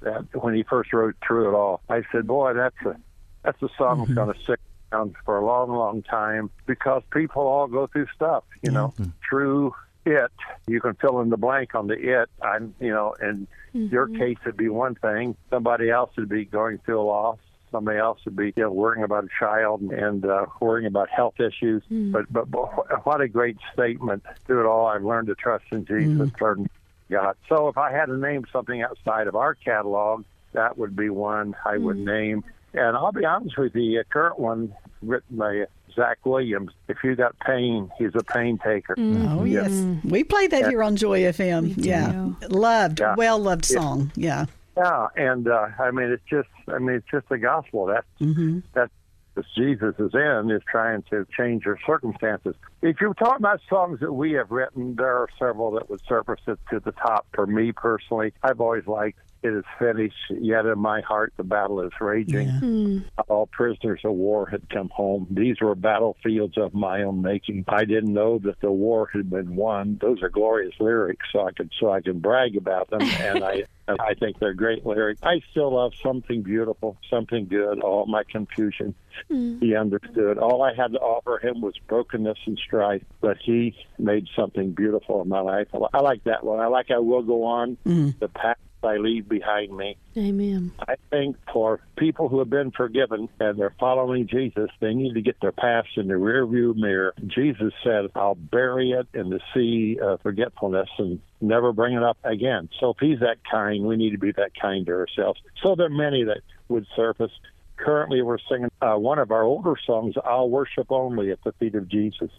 that 0.00 0.26
when 0.34 0.54
he 0.54 0.64
first 0.64 0.92
wrote 0.92 1.16
through 1.26 1.50
it 1.50 1.54
all, 1.54 1.80
I 1.88 2.02
said, 2.12 2.26
"Boy, 2.26 2.52
that's 2.54 2.76
a 2.84 2.96
that's 3.42 3.60
a 3.62 3.68
song 3.76 3.98
that's 3.98 4.10
mm-hmm. 4.10 4.14
going 4.14 4.34
to 4.34 4.42
stick 4.42 4.60
around 4.92 5.14
for 5.24 5.38
a 5.38 5.46
long, 5.46 5.70
long 5.70 6.02
time 6.02 6.50
because 6.66 7.02
people 7.10 7.42
all 7.42 7.66
go 7.66 7.86
through 7.86 8.06
stuff. 8.14 8.44
You 8.62 8.70
know, 8.70 8.88
mm-hmm. 8.98 9.10
through 9.28 9.74
it, 10.04 10.32
you 10.66 10.80
can 10.80 10.94
fill 10.94 11.20
in 11.20 11.30
the 11.30 11.36
blank 11.36 11.74
on 11.74 11.86
the 11.86 11.94
it. 11.94 12.28
I'm, 12.42 12.74
you 12.80 12.90
know, 12.90 13.14
in 13.20 13.46
mm-hmm. 13.74 13.92
your 13.92 14.08
case, 14.08 14.36
it'd 14.42 14.56
be 14.56 14.68
one 14.68 14.94
thing. 14.96 15.36
Somebody 15.50 15.90
else 15.90 16.10
would 16.16 16.28
be 16.28 16.44
going 16.44 16.78
through 16.78 17.00
a 17.00 17.02
loss 17.02 17.38
somebody 17.72 17.98
else 17.98 18.20
would 18.24 18.36
be 18.36 18.52
you 18.56 18.62
know, 18.62 18.70
worrying 18.70 19.02
about 19.02 19.24
a 19.24 19.28
child 19.38 19.80
and 19.80 20.24
uh, 20.24 20.46
worrying 20.60 20.86
about 20.86 21.08
health 21.08 21.40
issues. 21.40 21.82
Hmm. 21.88 22.12
But, 22.12 22.32
but 22.32 22.50
but 22.50 23.04
what 23.04 23.20
a 23.20 23.26
great 23.26 23.56
statement 23.72 24.22
through 24.46 24.60
it 24.60 24.66
all. 24.66 24.86
I've 24.86 25.04
learned 25.04 25.26
to 25.28 25.34
trust 25.34 25.64
in 25.72 25.84
Jesus, 25.84 26.30
hmm. 26.30 26.44
learned 26.44 26.70
God. 27.10 27.36
So 27.48 27.68
if 27.68 27.76
I 27.76 27.90
had 27.90 28.06
to 28.06 28.16
name 28.16 28.44
something 28.52 28.82
outside 28.82 29.26
of 29.26 29.34
our 29.34 29.54
catalog, 29.54 30.24
that 30.52 30.78
would 30.78 30.94
be 30.94 31.08
one 31.10 31.56
I 31.66 31.78
would 31.78 31.96
hmm. 31.96 32.04
name. 32.04 32.44
And 32.74 32.96
I'll 32.96 33.12
be 33.12 33.24
honest 33.24 33.58
with 33.58 33.74
you, 33.74 34.00
a 34.00 34.04
current 34.04 34.38
one 34.38 34.74
written 35.02 35.36
by 35.36 35.66
Zach 35.94 36.24
Williams. 36.24 36.70
If 36.88 36.98
you 37.04 37.14
got 37.14 37.38
pain, 37.40 37.90
he's 37.98 38.14
a 38.14 38.24
pain 38.24 38.58
taker. 38.58 38.94
Oh 38.98 39.44
yes, 39.44 39.70
we 40.04 40.24
played 40.24 40.50
that 40.52 40.68
here 40.68 40.82
on 40.82 40.96
Joy 40.96 41.20
FM. 41.20 41.74
Yeah, 41.76 42.30
loved, 42.48 43.00
Yeah. 43.00 43.14
well 43.16 43.38
loved 43.38 43.64
song. 43.64 44.10
Yeah, 44.14 44.46
Yeah, 44.46 44.46
and 44.76 45.48
uh, 45.48 45.68
I 45.78 45.90
mean, 45.90 46.10
it's 46.10 46.22
just, 46.28 46.48
I 46.68 46.78
mean, 46.78 46.96
it's 46.96 47.06
just 47.10 47.28
the 47.28 47.38
gospel. 47.38 47.86
That's 47.86 48.06
Mm-hmm. 48.20 48.60
that's 48.72 48.92
what 49.34 49.46
Jesus 49.56 49.94
is 49.98 50.14
in 50.14 50.50
is 50.50 50.62
trying 50.70 51.02
to 51.10 51.26
change 51.36 51.64
your 51.64 51.78
circumstances. 51.86 52.54
If 52.82 53.00
you're 53.00 53.14
talking 53.14 53.38
about 53.38 53.60
songs 53.68 54.00
that 54.00 54.12
we 54.12 54.32
have 54.32 54.50
written, 54.50 54.94
there 54.96 55.16
are 55.16 55.28
several 55.38 55.72
that 55.72 55.88
would 55.90 56.00
surface 56.08 56.40
it 56.46 56.58
to 56.70 56.80
the 56.80 56.92
top. 56.92 57.26
For 57.34 57.46
me 57.46 57.72
personally, 57.72 58.32
I've 58.42 58.60
always 58.60 58.86
liked 58.86 59.18
"It 59.42 59.54
is 59.54 59.64
finished." 59.78 60.14
Yet 60.30 60.66
in 60.66 60.78
my 60.78 61.00
heart, 61.00 61.32
the 61.36 61.44
battle 61.44 61.80
is 61.80 61.92
raging. 62.00 63.04
All 63.28 63.46
prisoners 63.46 64.00
of 64.04 64.12
war 64.12 64.46
had 64.46 64.68
come 64.70 64.90
home. 64.90 65.26
These 65.30 65.60
were 65.60 65.74
battlefields 65.74 66.56
of 66.58 66.74
my 66.74 67.02
own 67.02 67.22
making. 67.22 67.64
I 67.68 67.84
didn't 67.84 68.12
know 68.12 68.38
that 68.40 68.60
the 68.60 68.70
war 68.70 69.08
had 69.12 69.30
been 69.30 69.56
won. 69.56 69.98
Those 70.00 70.22
are 70.22 70.28
glorious 70.28 70.74
lyrics, 70.78 71.26
so 71.32 71.46
I 71.46 71.52
could 71.52 71.70
so 71.80 71.90
I 71.90 72.00
can 72.02 72.20
brag 72.20 72.56
about 72.56 72.90
them, 72.90 73.02
and 73.02 73.42
I. 73.42 73.64
I 73.88 74.14
think 74.14 74.38
they're 74.38 74.54
great 74.54 74.86
lyrics. 74.86 75.20
I 75.22 75.40
still 75.50 75.74
love 75.74 75.92
something 76.02 76.42
beautiful, 76.42 76.96
something 77.10 77.46
good. 77.46 77.80
All 77.80 78.06
my 78.06 78.22
confusion, 78.24 78.94
mm. 79.30 79.60
he 79.60 79.74
understood. 79.74 80.38
All 80.38 80.62
I 80.62 80.74
had 80.74 80.92
to 80.92 80.98
offer 80.98 81.38
him 81.44 81.60
was 81.60 81.74
brokenness 81.88 82.38
and 82.46 82.58
strife, 82.58 83.02
but 83.20 83.38
he 83.42 83.74
made 83.98 84.28
something 84.36 84.72
beautiful 84.72 85.22
in 85.22 85.28
my 85.28 85.40
life. 85.40 85.68
I 85.92 86.00
like 86.00 86.24
that 86.24 86.44
one. 86.44 86.60
I 86.60 86.66
like 86.66 86.90
I 86.90 86.98
will 86.98 87.22
go 87.22 87.44
on. 87.44 87.76
Mm. 87.84 88.18
The 88.18 88.28
path 88.28 88.58
I 88.84 88.96
leave 88.96 89.28
behind 89.28 89.76
me. 89.76 89.96
Amen. 90.16 90.72
I 90.88 90.96
think 91.10 91.36
for 91.52 91.80
people 91.96 92.28
who 92.28 92.38
have 92.38 92.50
been 92.50 92.70
forgiven 92.70 93.28
and 93.40 93.58
they're 93.58 93.74
following 93.78 94.26
Jesus, 94.26 94.70
they 94.80 94.94
need 94.94 95.14
to 95.14 95.20
get 95.20 95.40
their 95.40 95.52
past 95.52 95.88
in 95.96 96.08
the 96.08 96.14
rearview 96.14 96.74
mirror. 96.74 97.14
Jesus 97.26 97.72
said, 97.82 98.06
I'll 98.14 98.34
bury 98.34 98.92
it 98.92 99.06
in 99.14 99.30
the 99.30 99.40
sea 99.54 99.98
of 100.00 100.20
forgetfulness 100.20 100.88
and 100.98 101.20
never 101.40 101.72
bring 101.72 101.94
it 101.94 102.02
up 102.02 102.18
again. 102.24 102.68
So 102.80 102.90
if 102.90 102.96
he's 103.00 103.20
that 103.20 103.38
kind, 103.50 103.84
we 103.84 103.96
need 103.96 104.10
to 104.10 104.18
be 104.18 104.32
that 104.32 104.52
kind 104.60 104.86
to 104.86 104.92
ourselves. 104.92 105.40
So 105.62 105.74
there 105.74 105.86
are 105.86 105.90
many 105.90 106.24
that 106.24 106.40
would 106.68 106.86
surface. 106.94 107.32
Currently, 107.76 108.22
we're 108.22 108.38
singing 108.48 108.70
uh, 108.80 108.94
one 108.94 109.18
of 109.18 109.30
our 109.32 109.42
older 109.42 109.74
songs, 109.84 110.14
I'll 110.24 110.48
Worship 110.48 110.92
Only 110.92 111.30
at 111.32 111.42
the 111.42 111.52
Feet 111.52 111.74
of 111.74 111.88
Jesus. 111.88 112.30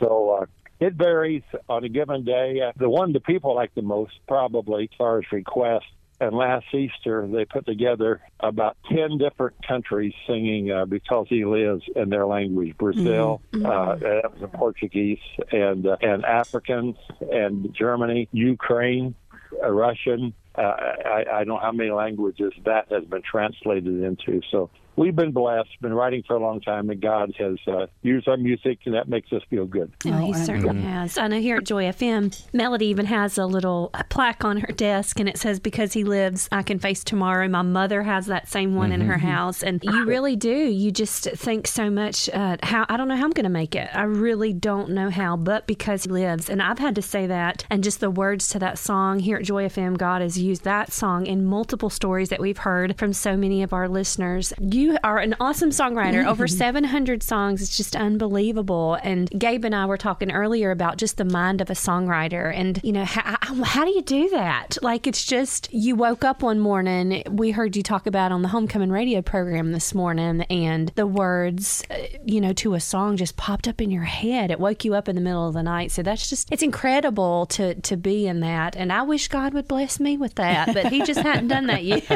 So 0.00 0.40
uh, 0.42 0.46
it 0.80 0.94
varies 0.94 1.42
on 1.68 1.84
a 1.84 1.88
given 1.88 2.24
day. 2.24 2.60
Uh, 2.60 2.72
the 2.76 2.88
one 2.88 3.12
the 3.12 3.20
people 3.20 3.54
like 3.54 3.74
the 3.74 3.82
most, 3.82 4.12
probably, 4.26 4.84
as 4.84 4.96
far 4.96 5.18
as 5.18 5.24
requests. 5.32 5.84
And 6.20 6.34
last 6.34 6.66
Easter, 6.72 7.26
they 7.26 7.44
put 7.44 7.66
together 7.66 8.22
about 8.38 8.76
10 8.88 9.18
different 9.18 9.56
countries 9.66 10.14
singing 10.28 10.70
uh, 10.70 10.84
Because 10.84 11.26
He 11.28 11.44
Lives 11.44 11.82
in 11.96 12.08
their 12.08 12.24
language 12.24 12.78
Brazil, 12.78 13.42
uh, 13.52 13.96
that 13.96 14.32
was 14.32 14.42
in 14.42 14.48
Portuguese, 14.48 15.18
and, 15.50 15.86
uh, 15.86 15.96
and 16.00 16.24
Africans, 16.24 16.96
and 17.20 17.74
Germany, 17.74 18.28
Ukraine, 18.32 19.16
uh, 19.60 19.68
Russian. 19.68 20.34
Uh, 20.56 20.62
I, 20.62 21.24
I 21.32 21.38
don't 21.38 21.48
know 21.48 21.58
how 21.58 21.72
many 21.72 21.90
languages 21.90 22.52
that 22.64 22.92
has 22.92 23.04
been 23.04 23.22
translated 23.22 24.02
into. 24.04 24.40
So 24.52 24.70
we've 24.96 25.14
been 25.16 25.32
blessed, 25.32 25.68
been 25.80 25.94
writing 25.94 26.22
for 26.26 26.36
a 26.36 26.40
long 26.40 26.60
time, 26.60 26.90
and 26.90 27.00
God 27.00 27.32
has 27.38 27.56
uh, 27.66 27.86
used 28.02 28.28
our 28.28 28.36
music, 28.36 28.80
and 28.84 28.94
that 28.94 29.08
makes 29.08 29.32
us 29.32 29.42
feel 29.50 29.66
good. 29.66 29.92
Oh, 30.06 30.18
he 30.18 30.34
certainly 30.34 30.82
has. 30.82 31.18
I 31.18 31.28
know 31.28 31.40
here 31.40 31.56
at 31.56 31.64
Joy 31.64 31.84
FM, 31.84 32.34
Melody 32.52 32.86
even 32.86 33.06
has 33.06 33.38
a 33.38 33.46
little 33.46 33.90
plaque 34.08 34.44
on 34.44 34.58
her 34.58 34.72
desk, 34.72 35.20
and 35.20 35.28
it 35.28 35.38
says, 35.38 35.60
"Because 35.60 35.92
he 35.92 36.04
lives, 36.04 36.48
I 36.52 36.62
can 36.62 36.78
face 36.78 37.04
tomorrow." 37.04 37.48
My 37.48 37.62
mother 37.62 38.02
has 38.02 38.26
that 38.26 38.48
same 38.48 38.74
one 38.74 38.92
in 38.92 39.00
her 39.02 39.18
house, 39.18 39.62
and 39.62 39.82
you 39.82 40.04
really 40.04 40.36
do. 40.36 40.54
You 40.54 40.90
just 40.90 41.24
think 41.24 41.66
so 41.66 41.90
much. 41.90 42.28
Uh, 42.30 42.56
how 42.62 42.86
I 42.88 42.96
don't 42.96 43.08
know 43.08 43.16
how 43.16 43.24
I'm 43.24 43.30
going 43.30 43.44
to 43.44 43.50
make 43.50 43.74
it. 43.74 43.88
I 43.94 44.02
really 44.02 44.52
don't 44.52 44.90
know 44.90 45.10
how, 45.10 45.36
but 45.36 45.66
because 45.66 46.04
he 46.04 46.10
lives, 46.10 46.48
and 46.48 46.62
I've 46.62 46.78
had 46.78 46.94
to 46.96 47.02
say 47.02 47.26
that, 47.26 47.64
and 47.70 47.82
just 47.82 48.00
the 48.00 48.10
words 48.10 48.48
to 48.48 48.58
that 48.60 48.78
song 48.78 49.20
here 49.20 49.36
at 49.38 49.44
Joy 49.44 49.66
FM, 49.66 49.96
God 49.98 50.22
has 50.22 50.38
used 50.38 50.64
that 50.64 50.92
song 50.92 51.26
in 51.26 51.44
multiple 51.44 51.90
stories 51.90 52.28
that 52.28 52.40
we've 52.40 52.58
heard 52.58 52.96
from 52.98 53.12
so 53.12 53.36
many 53.36 53.62
of 53.62 53.72
our 53.72 53.88
listeners. 53.88 54.52
You 54.60 54.83
are 55.02 55.18
an 55.18 55.34
awesome 55.40 55.70
songwriter. 55.70 56.24
Over 56.34 56.46
700 56.46 57.22
songs. 57.22 57.62
It's 57.62 57.76
just 57.76 57.94
unbelievable. 57.96 58.94
And 59.02 59.30
Gabe 59.38 59.64
and 59.64 59.74
I 59.74 59.86
were 59.86 59.96
talking 59.96 60.30
earlier 60.32 60.70
about 60.70 60.96
just 60.98 61.16
the 61.16 61.24
mind 61.24 61.60
of 61.60 61.70
a 61.70 61.74
songwriter. 61.74 62.52
And, 62.54 62.80
you 62.82 62.92
know, 62.92 63.04
how, 63.04 63.36
how 63.64 63.84
do 63.84 63.90
you 63.90 64.02
do 64.02 64.28
that? 64.30 64.78
Like, 64.82 65.06
it's 65.06 65.24
just 65.24 65.72
you 65.72 65.96
woke 65.96 66.24
up 66.24 66.42
one 66.42 66.60
morning. 66.60 67.22
We 67.30 67.50
heard 67.50 67.76
you 67.76 67.82
talk 67.82 68.06
about 68.06 68.32
on 68.32 68.42
the 68.42 68.48
Homecoming 68.48 68.90
radio 68.90 69.22
program 69.22 69.72
this 69.72 69.94
morning, 69.94 70.42
and 70.42 70.88
the 70.96 71.06
words, 71.06 71.82
uh, 71.90 71.96
you 72.24 72.40
know, 72.40 72.52
to 72.54 72.74
a 72.74 72.80
song 72.80 73.16
just 73.16 73.36
popped 73.36 73.68
up 73.68 73.80
in 73.80 73.90
your 73.90 74.02
head. 74.04 74.50
It 74.50 74.60
woke 74.60 74.84
you 74.84 74.94
up 74.94 75.08
in 75.08 75.14
the 75.16 75.20
middle 75.22 75.46
of 75.48 75.54
the 75.54 75.62
night. 75.62 75.90
So 75.92 76.02
that's 76.02 76.28
just, 76.28 76.50
it's 76.52 76.62
incredible 76.62 77.46
to, 77.46 77.74
to 77.82 77.96
be 77.96 78.26
in 78.26 78.40
that. 78.40 78.76
And 78.76 78.92
I 78.92 79.02
wish 79.02 79.28
God 79.28 79.54
would 79.54 79.68
bless 79.68 80.00
me 80.00 80.16
with 80.16 80.34
that, 80.36 80.72
but 80.74 80.86
He 80.86 81.02
just 81.02 81.20
hadn't 81.20 81.48
done 81.48 81.66
that 81.66 81.84
yet. 81.84 82.06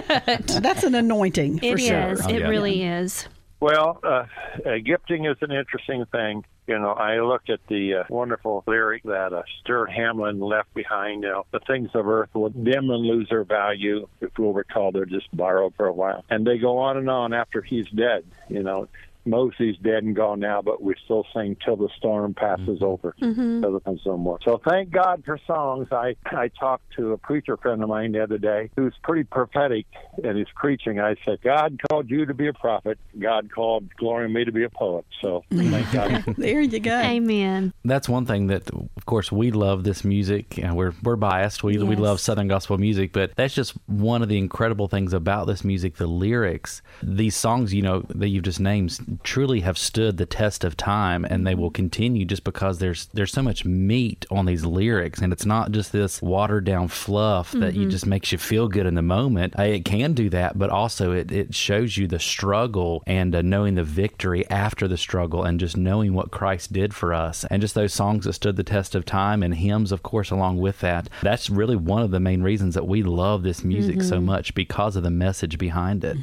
that's 0.63 0.83
an 0.85 0.95
anointing 0.95 1.59
for 1.59 1.65
It 1.65 1.81
sure. 1.81 2.13
is. 2.13 2.21
Oh, 2.25 2.29
It 2.29 2.41
yeah. 2.41 2.49
really 2.49 2.58
is. 2.67 3.29
Well, 3.61 3.99
uh, 4.05 4.25
uh, 4.65 4.79
gifting 4.85 5.25
is 5.25 5.37
an 5.41 5.51
interesting 5.51 6.05
thing. 6.13 6.45
You 6.69 6.79
know, 6.79 6.91
I 6.91 7.21
looked 7.21 7.51
at 7.51 7.61
the 7.69 7.95
uh, 7.95 8.05
wonderful 8.11 8.63
lyric 8.67 9.03
that 9.05 9.33
uh, 9.33 9.43
Stuart 9.61 9.91
Hamblen 9.91 10.39
left 10.39 10.73
behind. 10.75 11.23
You 11.23 11.31
know, 11.31 11.47
the 11.51 11.61
things 11.67 11.89
of 11.95 12.07
earth 12.07 12.29
will 12.35 12.51
dim 12.51 12.91
and 12.91 13.03
lose 13.05 13.27
their 13.31 13.43
value. 13.43 14.07
If 14.21 14.31
you'll 14.39 14.53
recall, 14.53 14.93
they're 14.93 15.07
just 15.07 15.35
borrowed 15.35 15.75
for 15.77 15.87
a 15.87 15.93
while. 15.93 16.25
And 16.31 16.47
they 16.47 16.59
go 16.59 16.79
on 16.79 16.99
and 16.99 17.09
on 17.09 17.33
after 17.33 17.63
he's 17.63 17.89
dead. 17.89 18.25
You 18.49 18.63
know, 18.63 18.87
Mosie's 19.25 19.77
dead 19.83 20.03
and 20.05 20.15
gone 20.15 20.41
now, 20.41 20.63
but 20.63 20.83
we 20.83 20.95
still 21.05 21.27
sing 21.35 21.57
till 21.65 21.77
the 21.77 21.89
storm 21.97 22.35
passes 22.35 22.79
over. 22.81 23.15
Mm-hmm. 23.21 23.63
Till 23.63 23.81
there's 23.85 24.01
no 24.07 24.17
more. 24.17 24.39
So 24.45 24.61
thank 24.69 24.91
God 24.91 25.23
for 25.25 25.39
songs. 25.47 25.89
I 25.93 26.17
I 26.27 26.49
talked 26.49 26.85
to 26.97 27.13
a 27.13 27.19
preacher 27.19 27.57
friend 27.57 27.83
of 27.83 27.89
mine 27.89 28.13
the 28.13 28.23
other 28.23 28.39
day 28.39 28.71
who's 28.77 28.95
pretty 29.03 29.25
prophetic 29.25 29.87
in 30.23 30.37
his 30.37 30.49
preaching. 30.55 31.01
I 31.01 31.17
said, 31.25 31.41
God 31.43 31.81
called 31.89 32.11
you 32.11 32.27
to 32.27 32.35
be 32.35 32.49
a 32.49 32.53
prophet. 32.53 32.99
God 33.19 33.51
called 33.53 33.95
Gloria 33.97 34.29
me 34.29 34.45
to 34.45 34.53
be 34.53 34.65
a 34.65 34.71
poet. 34.71 35.05
So 35.21 35.45
thank 35.51 35.93
God. 35.93 36.25
There 36.39 36.61
you 36.61 36.79
go. 36.79 37.01
Amen. 37.01 37.73
That's 37.85 38.09
one 38.09 38.25
thing 38.25 38.47
that, 38.47 38.71
of 38.71 39.07
course, 39.07 39.33
we 39.33 39.51
love 39.51 39.85
this 39.85 40.05
music, 40.05 40.59
and 40.59 40.77
we're 40.77 40.93
we're 41.03 41.17
biased. 41.17 41.63
We 41.63 41.79
we 41.79 41.97
love 41.97 42.21
Southern 42.21 42.49
gospel 42.49 42.79
music, 42.79 43.13
but 43.13 43.35
that's 43.37 43.55
just 43.55 43.75
one 43.87 44.23
of 44.23 44.29
the 44.29 44.39
incredible 44.39 44.89
things 44.89 45.13
about 45.13 45.47
this 45.47 45.65
music. 45.65 45.97
The 45.97 46.07
lyrics, 46.07 46.83
these 47.03 47.37
songs, 47.37 47.75
you 47.75 47.83
know, 47.83 48.05
that 48.09 48.29
you've 48.29 48.45
just 48.45 48.61
named, 48.61 48.99
truly 49.23 49.61
have 49.61 49.79
stood 49.79 50.17
the 50.17 50.27
test 50.27 50.65
of 50.65 50.77
time, 50.77 51.25
and 51.25 51.47
they 51.47 51.55
will 51.55 51.69
mm-hmm. 51.69 51.75
continue 51.75 52.25
just 52.25 52.45
because 52.45 52.79
there's 52.79 53.07
there's 53.15 53.33
so 53.33 53.43
much 53.43 53.65
meat 53.65 54.27
on 54.31 54.47
these 54.47 54.65
lyrics, 54.65 55.21
and 55.21 55.33
it's 55.33 55.47
not 55.47 55.73
just 55.73 55.93
this 55.93 56.23
watered 56.23 56.65
down 56.65 56.89
fluff 56.89 57.53
that 57.53 57.75
you 57.75 57.83
mm-hmm. 57.83 57.91
just 57.91 58.07
makes 58.07 58.33
you 58.33 58.39
feel 58.39 58.69
good 58.69 58.87
in 58.87 58.95
the 58.95 59.03
moment. 59.03 59.55
It 59.59 59.85
can 59.85 60.13
do 60.13 60.29
that, 60.31 60.59
but 60.59 60.71
also 60.71 61.13
it 61.13 61.31
it 61.33 61.55
shows 61.55 61.97
you 61.97 62.07
the 62.07 62.19
struggle 62.19 63.03
and 63.07 63.35
uh, 63.35 63.43
knowing 63.43 63.75
the 63.75 63.85
victory 63.85 64.49
after 64.51 64.89
the 64.89 64.97
struggle, 64.97 65.45
and 65.45 65.61
just 65.61 65.77
knowing 65.77 66.15
what 66.15 66.31
Christ 66.31 66.73
did 66.73 66.95
for 66.95 67.15
us, 67.15 67.45
and 67.51 67.63
just 67.63 67.75
those 67.75 67.95
songs 67.95 68.25
that 68.25 68.35
stood 68.35 68.57
the 68.57 68.65
test 68.65 68.95
of 68.95 69.05
time, 69.05 69.43
and 69.43 69.55
hymns, 69.55 69.93
of 69.93 70.03
course, 70.03 70.31
along 70.31 70.59
with 70.59 70.81
that. 70.81 71.09
That's 71.23 71.51
really 71.51 71.77
one 71.77 72.03
of 72.03 72.11
the 72.11 72.21
main 72.21 72.43
reasons 72.43 72.75
that 72.75 72.87
we 72.87 73.03
love 73.03 73.43
this 73.43 73.65
music 73.65 74.03
so 74.03 74.17
mm-hmm. 74.17 74.27
much 74.27 74.55
because 74.55 74.97
of 74.97 75.03
the 75.03 75.11
message 75.11 75.59
behind 75.59 76.05
it. 76.05 76.19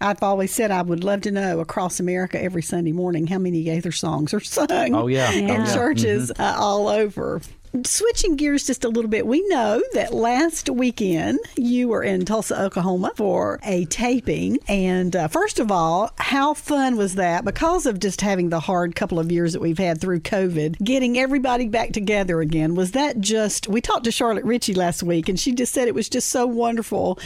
I've 0.00 0.22
always 0.22 0.52
said 0.52 0.70
I 0.70 0.82
would 0.82 1.04
love 1.04 1.20
to 1.22 1.30
know 1.30 1.60
across 1.60 2.00
America 2.00 2.42
every 2.42 2.62
Sunday 2.62 2.92
morning 2.92 3.26
how 3.26 3.38
many 3.38 3.62
Gaither 3.64 3.92
songs 3.92 4.32
are 4.32 4.40
sung. 4.40 4.94
Oh, 4.94 5.06
yeah. 5.08 5.30
in 5.32 5.50
Oh, 5.50 5.54
yeah. 5.54 5.74
churches 5.74 6.30
uh, 6.38 6.56
all 6.58 6.88
over. 6.88 7.40
Switching 7.84 8.34
gears 8.34 8.66
just 8.66 8.84
a 8.84 8.88
little 8.88 9.08
bit, 9.10 9.26
we 9.28 9.46
know 9.46 9.80
that 9.92 10.12
last 10.12 10.68
weekend 10.68 11.38
you 11.56 11.86
were 11.86 12.02
in 12.02 12.24
Tulsa, 12.24 12.60
Oklahoma 12.60 13.12
for 13.14 13.60
a 13.62 13.84
taping. 13.84 14.58
And 14.66 15.14
uh, 15.14 15.28
first 15.28 15.60
of 15.60 15.70
all, 15.70 16.10
how 16.18 16.52
fun 16.54 16.96
was 16.96 17.14
that? 17.14 17.44
Because 17.44 17.86
of 17.86 18.00
just 18.00 18.22
having 18.22 18.48
the 18.48 18.58
hard 18.58 18.96
couple 18.96 19.20
of 19.20 19.30
years 19.30 19.52
that 19.52 19.60
we've 19.62 19.78
had 19.78 20.00
through 20.00 20.20
COVID, 20.20 20.82
getting 20.82 21.16
everybody 21.16 21.68
back 21.68 21.92
together 21.92 22.40
again, 22.40 22.74
was 22.74 22.90
that 22.92 23.20
just. 23.20 23.68
We 23.68 23.80
talked 23.80 24.04
to 24.04 24.10
Charlotte 24.10 24.44
Ritchie 24.44 24.74
last 24.74 25.04
week, 25.04 25.28
and 25.28 25.38
she 25.38 25.52
just 25.52 25.72
said 25.72 25.86
it 25.86 25.94
was 25.94 26.08
just 26.08 26.28
so 26.30 26.46
wonderful. 26.48 27.20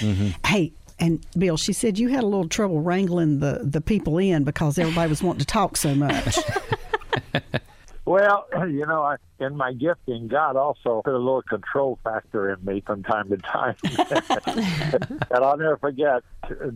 Hey, 0.45 0.73
and 0.99 1.25
Bill, 1.37 1.57
she 1.57 1.73
said 1.73 1.99
you 1.99 2.09
had 2.09 2.23
a 2.23 2.27
little 2.27 2.49
trouble 2.49 2.81
wrangling 2.81 3.41
the, 3.41 3.61
the 3.63 3.81
people 3.81 4.19
in 4.19 4.45
because 4.45 4.79
everybody 4.79 5.09
was 5.09 5.23
wanting 5.23 5.41
to 5.41 5.47
talk 5.47 5.77
so 5.77 5.95
much. 5.95 6.39
Well, 8.05 8.47
you 8.69 8.85
know, 8.87 9.03
I, 9.03 9.17
in 9.41 9.57
my 9.57 9.73
gifting, 9.73 10.29
God 10.29 10.57
also 10.57 11.03
put 11.05 11.15
a 11.15 11.19
little 11.19 11.43
control 11.43 11.99
factor 12.05 12.53
in 12.53 12.65
me 12.65 12.83
from 12.85 13.03
time 13.03 13.29
to 13.31 13.37
time. 13.39 13.77
and 13.85 15.45
I'll 15.45 15.57
never 15.57 15.77
forget 15.79 16.23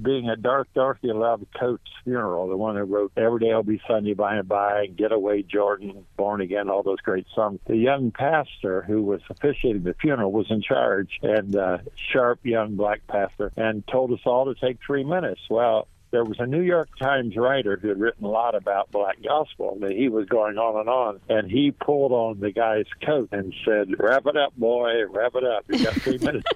being 0.02 0.28
at 0.28 0.42
Darth 0.42 0.68
Dorothy 0.74 1.12
Love 1.12 1.44
Coates' 1.58 1.82
funeral, 2.04 2.48
the 2.48 2.56
one 2.56 2.76
who 2.76 2.82
wrote 2.82 3.12
Every 3.16 3.40
Day 3.40 3.54
Will 3.54 3.62
Be 3.62 3.80
Sunday 3.86 4.14
by 4.14 4.36
and 4.36 4.48
by, 4.48 4.86
Getaway 4.86 5.42
Jordan, 5.42 6.06
Born 6.16 6.40
Again, 6.40 6.70
all 6.70 6.82
those 6.82 7.00
great 7.00 7.26
songs. 7.34 7.60
The 7.66 7.76
young 7.76 8.10
pastor 8.10 8.82
who 8.82 9.02
was 9.02 9.20
officiating 9.28 9.82
the 9.82 9.94
funeral 9.94 10.32
was 10.32 10.50
in 10.50 10.62
charge, 10.62 11.18
and 11.22 11.54
uh, 11.54 11.78
sharp 12.12 12.40
young 12.44 12.76
black 12.76 13.06
pastor, 13.06 13.52
and 13.56 13.86
told 13.86 14.12
us 14.12 14.20
all 14.24 14.46
to 14.46 14.54
take 14.54 14.78
three 14.84 15.04
minutes. 15.04 15.42
Well, 15.50 15.88
there 16.10 16.24
was 16.24 16.38
a 16.40 16.46
New 16.46 16.62
York 16.62 16.88
Times 16.98 17.36
writer 17.36 17.78
who 17.80 17.88
had 17.88 18.00
written 18.00 18.24
a 18.24 18.28
lot 18.28 18.54
about 18.54 18.90
black 18.90 19.22
gospel, 19.22 19.78
and 19.80 19.92
he 19.92 20.08
was 20.08 20.26
going 20.26 20.58
on 20.58 20.80
and 20.80 20.88
on, 20.88 21.20
and 21.28 21.50
he 21.50 21.70
pulled 21.70 22.12
on 22.12 22.40
the 22.40 22.50
guy's 22.50 22.86
coat 23.04 23.28
and 23.32 23.54
said, 23.64 23.88
"Wrap 23.98 24.26
it 24.26 24.36
up, 24.36 24.56
boy, 24.56 25.06
wrap 25.10 25.34
it 25.34 25.44
up. 25.44 25.64
You 25.68 25.84
got 25.84 25.94
three 25.94 26.18
minutes." 26.22 26.46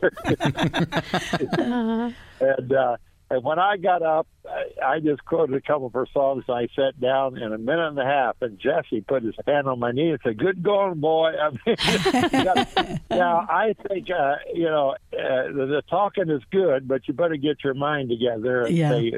and 2.41 2.73
uh, 2.73 2.97
and 3.33 3.43
when 3.45 3.59
I 3.59 3.77
got 3.77 4.03
up, 4.03 4.27
I, 4.49 4.95
I 4.95 5.01
just 5.01 5.25
quoted 5.25 5.55
a 5.57 5.61
couple 5.61 5.87
of 5.87 5.93
her 5.95 6.07
songs. 6.13 6.45
And 6.49 6.57
I 6.57 6.69
sat 6.77 7.01
down 7.01 7.37
in 7.37 7.53
a 7.53 7.59
minute 7.59 7.89
and 7.89 7.99
a 7.99 8.05
half, 8.05 8.37
and 8.41 8.59
Jesse 8.59 9.01
put 9.01 9.23
his 9.23 9.35
hand 9.47 9.67
on 9.67 9.79
my 9.79 9.91
knee 9.93 10.11
and 10.11 10.21
said, 10.23 10.39
"Good 10.39 10.63
going, 10.63 11.01
boy." 11.01 11.33
I 11.41 11.51
mean, 11.51 11.77
now 13.11 13.47
I 13.49 13.75
think 13.89 14.09
uh, 14.11 14.37
you 14.53 14.65
know 14.65 14.91
uh, 14.91 14.97
the, 15.13 15.67
the 15.67 15.83
talking 15.89 16.29
is 16.31 16.43
good, 16.51 16.87
but 16.87 17.09
you 17.09 17.15
better 17.15 17.37
get 17.37 17.65
your 17.65 17.75
mind 17.75 18.11
together 18.11 18.67
and 18.67 18.77
Yeah. 18.77 18.91
say 18.91 19.13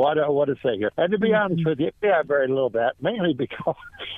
what 0.00 0.18
I 0.18 0.30
want 0.30 0.48
to 0.48 0.56
say 0.62 0.78
here. 0.78 0.90
And 0.96 1.12
to 1.12 1.18
be 1.18 1.34
honest 1.34 1.66
with 1.66 1.78
you, 1.78 1.90
yeah, 2.02 2.22
very 2.22 2.48
little 2.48 2.70
bit, 2.70 2.92
mainly 3.02 3.34
because 3.38 3.76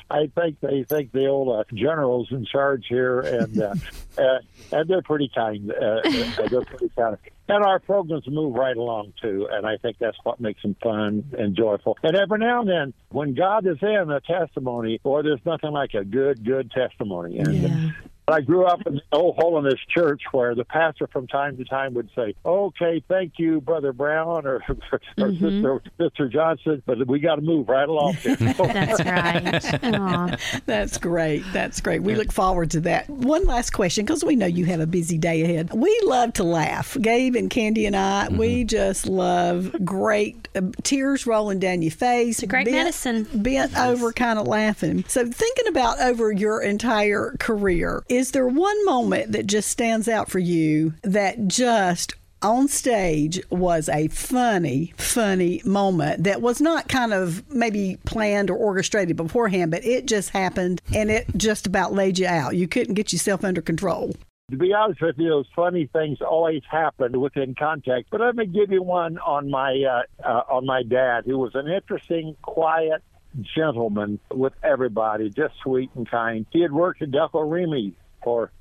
I 0.08 0.30
think 0.32 0.60
they 0.60 0.84
think 0.84 1.10
the 1.10 1.26
old 1.26 1.48
uh, 1.48 1.64
generals 1.74 2.28
in 2.30 2.44
charge 2.44 2.86
here, 2.88 3.20
and 3.20 3.60
uh, 3.60 3.74
uh, 4.18 4.38
and 4.70 4.88
they're 4.88 5.02
pretty 5.02 5.30
kind. 5.34 5.72
Uh, 5.72 6.00
uh, 6.04 6.48
they're 6.48 6.62
pretty 6.62 6.90
kind. 6.96 7.16
And 7.48 7.64
our 7.64 7.80
programs 7.80 8.28
move 8.28 8.54
right 8.54 8.76
along 8.76 9.14
too, 9.20 9.48
and 9.50 9.66
I 9.66 9.76
think 9.76 9.96
that's 9.98 10.16
what 10.22 10.40
makes 10.40 10.62
them 10.62 10.76
fun 10.80 11.24
and 11.36 11.56
joyful. 11.56 11.98
And 12.04 12.16
every 12.16 12.38
now 12.38 12.60
and 12.60 12.70
then, 12.70 12.94
when 13.10 13.34
God 13.34 13.66
is 13.66 13.78
in 13.82 14.10
a 14.10 14.20
testimony, 14.20 15.00
or 15.02 15.24
there's 15.24 15.44
nothing 15.44 15.72
like 15.72 15.94
a 15.94 16.04
good, 16.04 16.44
good 16.44 16.70
testimony. 16.70 17.38
And 17.38 17.54
Yeah. 17.54 17.90
I 18.28 18.40
grew 18.40 18.64
up 18.64 18.86
in 18.86 18.94
the 18.96 19.02
old 19.12 19.36
holiness 19.36 19.80
church 19.88 20.22
where 20.30 20.54
the 20.54 20.64
pastor 20.64 21.08
from 21.08 21.26
time 21.26 21.56
to 21.56 21.64
time 21.64 21.94
would 21.94 22.08
say, 22.14 22.34
"Okay, 22.44 23.02
thank 23.08 23.34
you, 23.38 23.60
Brother 23.60 23.92
Brown 23.92 24.46
or, 24.46 24.62
or 25.18 25.32
Sister 25.32 25.82
Sister 26.00 26.28
Johnson, 26.28 26.82
but 26.86 27.06
we 27.06 27.18
got 27.18 27.36
to 27.36 27.42
move 27.42 27.68
right 27.68 27.88
along." 27.88 28.14
Here. 28.14 28.36
That's 28.36 29.04
right. 29.04 29.84
Aw. 29.84 30.36
That's 30.66 30.98
great. 30.98 31.42
That's 31.52 31.80
great. 31.80 32.02
We 32.02 32.14
look 32.14 32.32
forward 32.32 32.70
to 32.72 32.80
that. 32.80 33.10
One 33.10 33.44
last 33.44 33.70
question 33.70 34.04
because 34.04 34.24
we 34.24 34.36
know 34.36 34.46
you 34.46 34.66
have 34.66 34.80
a 34.80 34.86
busy 34.86 35.18
day 35.18 35.42
ahead. 35.42 35.70
We 35.72 35.98
love 36.04 36.34
to 36.34 36.44
laugh. 36.44 36.96
Gabe 37.00 37.34
and 37.34 37.50
Candy 37.50 37.86
and 37.86 37.96
I, 37.96 38.28
we 38.28 38.64
just 38.64 39.06
love 39.06 39.74
great 39.84 40.48
uh, 40.54 40.62
tears 40.82 41.26
rolling 41.26 41.58
down 41.58 41.82
your 41.82 41.90
face. 41.90 42.36
It's 42.36 42.44
a 42.44 42.46
great 42.46 42.70
medicine. 42.70 43.26
Bent 43.34 43.76
over, 43.76 44.12
kind 44.12 44.38
of 44.38 44.46
laughing. 44.46 45.04
So, 45.08 45.28
thinking 45.28 45.68
about 45.68 46.00
over 46.00 46.30
your 46.30 46.62
entire 46.62 47.34
career, 47.38 48.04
is 48.12 48.32
there 48.32 48.46
one 48.46 48.84
moment 48.84 49.32
that 49.32 49.46
just 49.46 49.70
stands 49.70 50.06
out 50.06 50.30
for 50.30 50.38
you 50.38 50.92
that 51.02 51.48
just 51.48 52.14
on 52.42 52.68
stage 52.68 53.40
was 53.48 53.88
a 53.88 54.08
funny, 54.08 54.92
funny 54.98 55.62
moment 55.64 56.24
that 56.24 56.42
was 56.42 56.60
not 56.60 56.90
kind 56.90 57.14
of 57.14 57.48
maybe 57.48 57.96
planned 58.04 58.50
or 58.50 58.56
orchestrated 58.56 59.16
beforehand, 59.16 59.70
but 59.70 59.82
it 59.82 60.04
just 60.04 60.28
happened 60.28 60.82
and 60.94 61.10
it 61.10 61.26
just 61.38 61.66
about 61.66 61.94
laid 61.94 62.18
you 62.18 62.26
out. 62.26 62.54
You 62.54 62.68
couldn't 62.68 62.94
get 62.94 63.14
yourself 63.14 63.44
under 63.44 63.62
control. 63.62 64.14
to 64.50 64.58
be 64.58 64.74
honest 64.74 65.00
with 65.00 65.16
you, 65.16 65.30
those 65.30 65.48
funny 65.56 65.88
things 65.90 66.18
always 66.20 66.62
happen 66.70 67.18
within 67.18 67.54
context. 67.54 68.10
But 68.10 68.20
let 68.20 68.36
me 68.36 68.44
give 68.44 68.70
you 68.70 68.82
one 68.82 69.16
on 69.20 69.48
my 69.48 69.82
uh, 69.88 70.28
uh, 70.28 70.42
on 70.50 70.66
my 70.66 70.82
dad, 70.82 71.24
who 71.24 71.38
was 71.38 71.54
an 71.54 71.66
interesting, 71.66 72.36
quiet 72.42 73.02
gentleman 73.40 74.18
with 74.30 74.52
everybody, 74.62 75.30
just 75.30 75.54
sweet 75.62 75.88
and 75.94 76.06
kind. 76.06 76.44
He 76.50 76.60
had 76.60 76.72
worked 76.72 77.00
at 77.00 77.10
Delco 77.10 77.50
Remy 77.50 77.94
for 78.22 78.52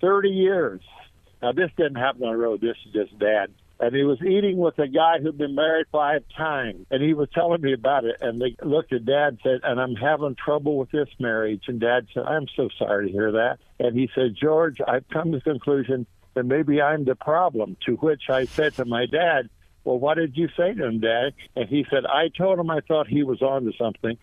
30 0.00 0.28
years. 0.28 0.80
Now, 1.42 1.52
this 1.52 1.70
didn't 1.76 1.96
happen 1.96 2.22
on 2.24 2.32
the 2.32 2.38
road. 2.38 2.60
This 2.60 2.76
is 2.86 2.92
just 2.92 3.18
dad. 3.18 3.52
And 3.78 3.94
he 3.94 4.04
was 4.04 4.18
eating 4.22 4.56
with 4.56 4.78
a 4.78 4.88
guy 4.88 5.18
who'd 5.20 5.36
been 5.36 5.54
married 5.54 5.86
five 5.92 6.24
times. 6.34 6.86
And 6.90 7.02
he 7.02 7.12
was 7.12 7.28
telling 7.34 7.60
me 7.60 7.74
about 7.74 8.04
it. 8.04 8.16
And 8.22 8.40
they 8.40 8.56
looked 8.62 8.92
at 8.92 9.04
dad 9.04 9.28
and 9.28 9.38
said, 9.42 9.60
And 9.64 9.78
I'm 9.78 9.94
having 9.96 10.34
trouble 10.34 10.78
with 10.78 10.90
this 10.90 11.08
marriage. 11.20 11.64
And 11.68 11.78
dad 11.78 12.06
said, 12.14 12.22
I'm 12.22 12.46
so 12.56 12.70
sorry 12.78 13.08
to 13.08 13.12
hear 13.12 13.32
that. 13.32 13.58
And 13.78 13.94
he 13.94 14.08
said, 14.14 14.34
George, 14.40 14.78
I've 14.86 15.06
come 15.08 15.32
to 15.32 15.38
the 15.38 15.44
conclusion 15.44 16.06
that 16.34 16.44
maybe 16.44 16.80
I'm 16.80 17.04
the 17.04 17.16
problem. 17.16 17.76
To 17.84 17.96
which 17.96 18.30
I 18.30 18.46
said 18.46 18.74
to 18.74 18.86
my 18.86 19.04
dad, 19.04 19.50
well, 19.86 19.98
what 20.00 20.16
did 20.16 20.36
you 20.36 20.48
say 20.56 20.74
to 20.74 20.84
him, 20.84 20.98
Dad? 20.98 21.32
And 21.54 21.68
he 21.68 21.86
said, 21.88 22.04
I 22.06 22.26
told 22.36 22.58
him 22.58 22.68
I 22.70 22.80
thought 22.88 23.06
he 23.06 23.22
was 23.22 23.40
on 23.40 23.64
to 23.66 23.72
something. 23.78 24.18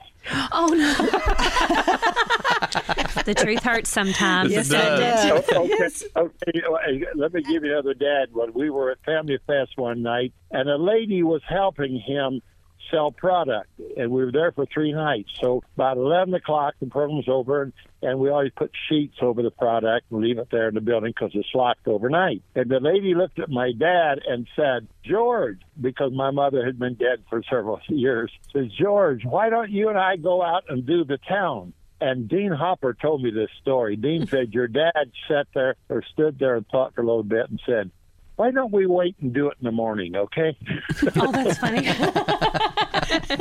Oh 0.52 0.68
no. 0.68 0.94
the 3.24 3.34
truth 3.34 3.64
hurts 3.64 3.90
sometimes. 3.90 4.52
Yes, 4.52 4.70
it 4.70 4.74
does. 4.74 5.00
does. 5.00 5.26
Oh, 5.54 5.64
okay, 5.64 5.76
Yes. 5.80 6.04
okay. 6.18 6.62
well, 6.70 6.82
Let 7.16 7.34
me 7.34 7.42
give 7.44 7.64
you 7.64 7.72
another 7.72 7.94
dad. 7.94 8.28
When 8.34 8.52
we 8.54 8.70
were 8.70 8.92
at 8.92 8.98
Family 9.06 9.38
Fest 9.48 9.72
one 9.78 10.02
night, 10.02 10.34
and 10.52 10.70
a 10.70 10.76
lady 10.78 11.24
was 11.24 11.42
helping 11.48 11.98
him 11.98 12.42
sell 12.94 13.12
product, 13.12 13.70
and 13.98 14.12
we 14.12 14.24
were 14.24 14.32
there 14.32 14.52
for 14.52 14.66
three 14.66 14.94
nights. 14.94 15.32
So 15.42 15.64
about 15.76 15.98
eleven 15.98 16.34
o'clock, 16.34 16.76
the 16.80 16.88
program 16.88 17.18
was 17.18 17.28
over, 17.28 17.64
and, 17.64 17.74
and 18.02 18.20
we 18.20 18.30
always 18.30 18.52
put 18.56 18.72
sheets 18.90 19.18
over 19.22 19.42
the 19.42 19.52
product 19.52 20.12
and 20.12 20.22
leave 20.22 20.38
it 20.38 20.50
there 20.52 20.68
in 20.68 20.76
the 20.76 20.82
building 20.82 21.14
because 21.16 21.32
it's 21.34 21.50
locked 21.54 21.88
overnight. 21.88 22.44
And 22.56 22.70
the 22.70 22.80
lady 22.80 23.16
looked 23.16 23.40
at 23.40 23.50
my 23.50 23.72
dad 23.72 24.20
and 24.28 24.48
said, 24.56 24.88
"George," 25.04 25.60
because 25.80 26.12
my 26.14 26.32
mother 26.32 26.66
had 26.66 26.78
been 26.80 26.96
dead 26.96 27.24
for 27.30 27.42
several 27.50 27.80
years, 27.88 28.32
says, 28.52 28.68
"George, 28.80 29.26
why 29.26 29.50
don't 29.50 29.72
you 29.72 29.90
and 29.90 29.98
I 29.98 30.18
go 30.18 30.42
out 30.42 30.66
and 30.70 30.86
do 30.86 31.04
the 31.04 31.18
town?" 31.18 31.74
And 32.02 32.28
Dean 32.28 32.52
Hopper 32.52 32.94
told 32.94 33.24
me 33.24 33.32
this 33.32 33.50
story. 33.62 33.96
Dean 33.96 34.28
said, 34.32 34.54
Your 34.54 34.68
dad 34.68 35.12
sat 35.30 35.48
there 35.56 35.76
or 35.88 36.04
stood 36.12 36.38
there 36.38 36.56
and 36.56 36.68
thought 36.68 36.94
for 36.94 37.02
a 37.02 37.06
little 37.06 37.24
bit 37.24 37.50
and 37.50 37.62
said, 37.66 37.92
Why 38.36 38.52
don't 38.52 38.72
we 38.72 38.88
wait 38.88 39.16
and 39.22 39.32
do 39.34 39.48
it 39.50 39.58
in 39.60 39.66
the 39.66 39.72
morning, 39.72 40.16
okay? 40.16 40.58
Oh, 41.16 41.32
that's 41.32 41.58
funny. 41.60 41.82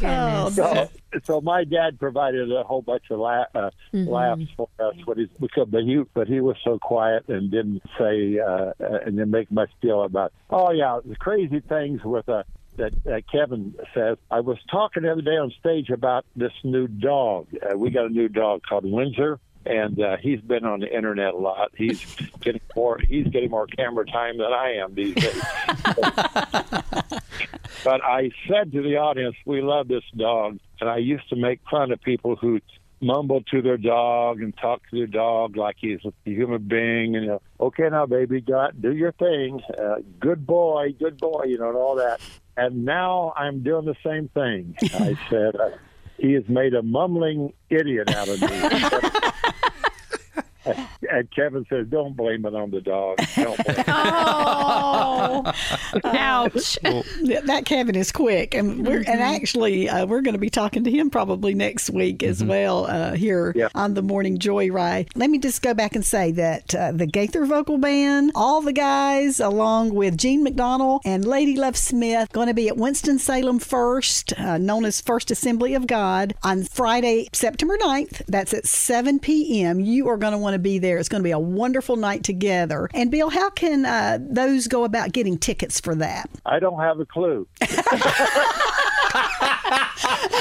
Goodness. 0.00 0.56
So, 0.56 0.90
so 1.24 1.40
my 1.40 1.64
dad 1.64 1.98
provided 1.98 2.50
a 2.52 2.62
whole 2.62 2.82
bunch 2.82 3.04
of 3.10 3.18
la- 3.20 3.44
uh, 3.54 3.70
laughs 3.92 4.42
for 4.56 4.68
us, 4.78 4.94
but 5.06 5.16
he, 5.18 5.28
because, 5.40 5.68
but 5.70 5.82
he 5.84 6.02
but 6.14 6.28
he 6.28 6.40
was 6.40 6.56
so 6.64 6.78
quiet 6.78 7.28
and 7.28 7.50
didn't 7.50 7.82
say 7.98 8.38
uh, 8.38 8.72
uh, 8.80 8.98
and 9.06 9.16
didn't 9.16 9.30
make 9.30 9.50
much 9.50 9.70
deal 9.80 10.02
about. 10.02 10.32
Oh 10.50 10.72
yeah, 10.72 10.98
the 11.04 11.16
crazy 11.16 11.60
things 11.60 12.02
with 12.04 12.28
uh, 12.28 12.42
that 12.76 12.92
uh, 13.06 13.20
Kevin 13.30 13.74
says. 13.94 14.18
I 14.30 14.40
was 14.40 14.58
talking 14.70 15.02
the 15.04 15.12
other 15.12 15.22
day 15.22 15.36
on 15.36 15.52
stage 15.58 15.90
about 15.90 16.24
this 16.36 16.52
new 16.64 16.86
dog. 16.86 17.46
Uh, 17.62 17.76
we 17.78 17.90
got 17.90 18.06
a 18.06 18.10
new 18.10 18.28
dog 18.28 18.62
called 18.68 18.84
Windsor. 18.84 19.38
And 19.66 20.00
uh, 20.00 20.16
he's 20.16 20.40
been 20.40 20.64
on 20.64 20.80
the 20.80 20.94
internet 20.94 21.34
a 21.34 21.36
lot. 21.36 21.70
He's 21.76 22.02
getting 22.40 22.62
more. 22.74 22.98
He's 22.98 23.26
getting 23.26 23.50
more 23.50 23.66
camera 23.66 24.06
time 24.06 24.38
than 24.38 24.52
I 24.52 24.76
am 24.76 24.94
these 24.94 25.14
days. 25.14 25.42
But 27.84 28.04
I 28.04 28.30
said 28.48 28.72
to 28.72 28.82
the 28.82 28.96
audience, 28.96 29.36
we 29.44 29.62
love 29.62 29.88
this 29.88 30.04
dog. 30.16 30.58
And 30.80 30.90
I 30.90 30.98
used 30.98 31.28
to 31.30 31.36
make 31.36 31.60
fun 31.70 31.92
of 31.92 32.00
people 32.02 32.36
who 32.36 32.60
mumble 33.00 33.42
to 33.50 33.62
their 33.62 33.78
dog 33.78 34.42
and 34.42 34.54
talk 34.56 34.82
to 34.90 34.96
their 34.96 35.06
dog 35.06 35.56
like 35.56 35.76
he's 35.78 36.00
a 36.04 36.12
human 36.24 36.62
being. 36.62 37.16
And, 37.16 37.24
you 37.24 37.30
know, 37.30 37.42
okay, 37.58 37.88
now, 37.90 38.06
baby, 38.06 38.40
go 38.40 38.58
out, 38.58 38.80
do 38.80 38.94
your 38.94 39.12
thing. 39.12 39.62
Uh, 39.78 39.96
good 40.18 40.46
boy, 40.46 40.94
good 40.98 41.18
boy, 41.18 41.44
you 41.46 41.58
know, 41.58 41.68
and 41.68 41.76
all 41.76 41.96
that. 41.96 42.20
And 42.56 42.84
now 42.84 43.32
I'm 43.36 43.62
doing 43.62 43.86
the 43.86 43.96
same 44.04 44.28
thing. 44.28 44.76
I 44.82 45.16
said, 45.30 45.56
he 46.20 46.34
has 46.34 46.48
made 46.48 46.74
a 46.74 46.82
mumbling 46.82 47.52
idiot 47.70 48.10
out 48.14 48.28
of 48.28 48.40
me. 48.40 48.48
and 51.10 51.30
Kevin 51.34 51.64
says, 51.68 51.86
don't 51.88 52.16
blame 52.16 52.44
it 52.44 52.54
on 52.54 52.70
the 52.70 52.80
dog. 52.80 53.18
Don't 53.36 53.56
blame 53.64 53.76
it. 53.78 53.86
Oh, 54.42 55.52
ouch. 56.04 56.78
That 56.82 57.42
that 57.46 57.64
Kevin 57.64 57.94
is 57.94 58.12
quick, 58.12 58.54
and 58.54 58.86
we're 58.86 58.98
and 58.98 59.20
actually 59.20 59.88
uh, 59.88 60.06
we're 60.06 60.20
going 60.20 60.34
to 60.34 60.38
be 60.40 60.50
talking 60.50 60.84
to 60.84 60.90
him 60.90 61.10
probably 61.10 61.54
next 61.54 61.90
week 61.90 62.22
as 62.22 62.42
well 62.42 62.86
uh, 62.86 63.12
here 63.14 63.52
Yeah. 63.56 63.68
on 63.74 63.94
the 63.94 64.02
Morning 64.02 64.38
Joyride. 64.38 65.08
Let 65.14 65.30
me 65.30 65.38
just 65.38 65.62
go 65.62 65.74
back 65.74 65.94
and 65.94 66.04
say 66.04 66.32
that 66.32 66.74
uh, 66.74 66.92
the 66.92 67.06
Gaither 67.06 67.44
Vocal 67.46 67.78
Band, 67.78 68.32
all 68.34 68.60
the 68.62 68.72
guys, 68.72 69.40
along 69.40 69.94
with 69.94 70.16
Gene 70.18 70.42
McDonald 70.42 71.02
and 71.04 71.24
Lady 71.24 71.56
Love 71.56 71.76
Smith, 71.76 72.30
going 72.32 72.48
to 72.48 72.54
be 72.54 72.68
at 72.68 72.76
Winston 72.76 73.18
Salem 73.18 73.58
First, 73.58 74.32
uh, 74.38 74.58
known 74.58 74.84
as 74.84 75.00
First 75.00 75.30
Assembly 75.30 75.74
of 75.74 75.86
God, 75.86 76.34
on 76.42 76.64
Friday, 76.64 77.28
September 77.32 77.76
9th. 77.78 78.22
That's 78.26 78.52
at 78.54 78.66
7 78.66 79.18
p.m. 79.20 79.80
You 79.80 80.08
are 80.08 80.16
going 80.16 80.32
to 80.32 80.38
want 80.38 80.49
to 80.54 80.58
be 80.58 80.78
there. 80.78 80.98
It's 80.98 81.08
going 81.08 81.22
to 81.22 81.26
be 81.26 81.30
a 81.32 81.38
wonderful 81.38 81.96
night 81.96 82.24
together. 82.24 82.88
And 82.94 83.10
Bill, 83.10 83.30
how 83.30 83.50
can 83.50 83.84
uh, 83.84 84.18
those 84.20 84.66
go 84.68 84.84
about 84.84 85.12
getting 85.12 85.38
tickets 85.38 85.80
for 85.80 85.94
that? 85.96 86.30
I 86.46 86.58
don't 86.58 86.80
have 86.80 87.00
a 87.00 87.06
clue. 87.06 87.46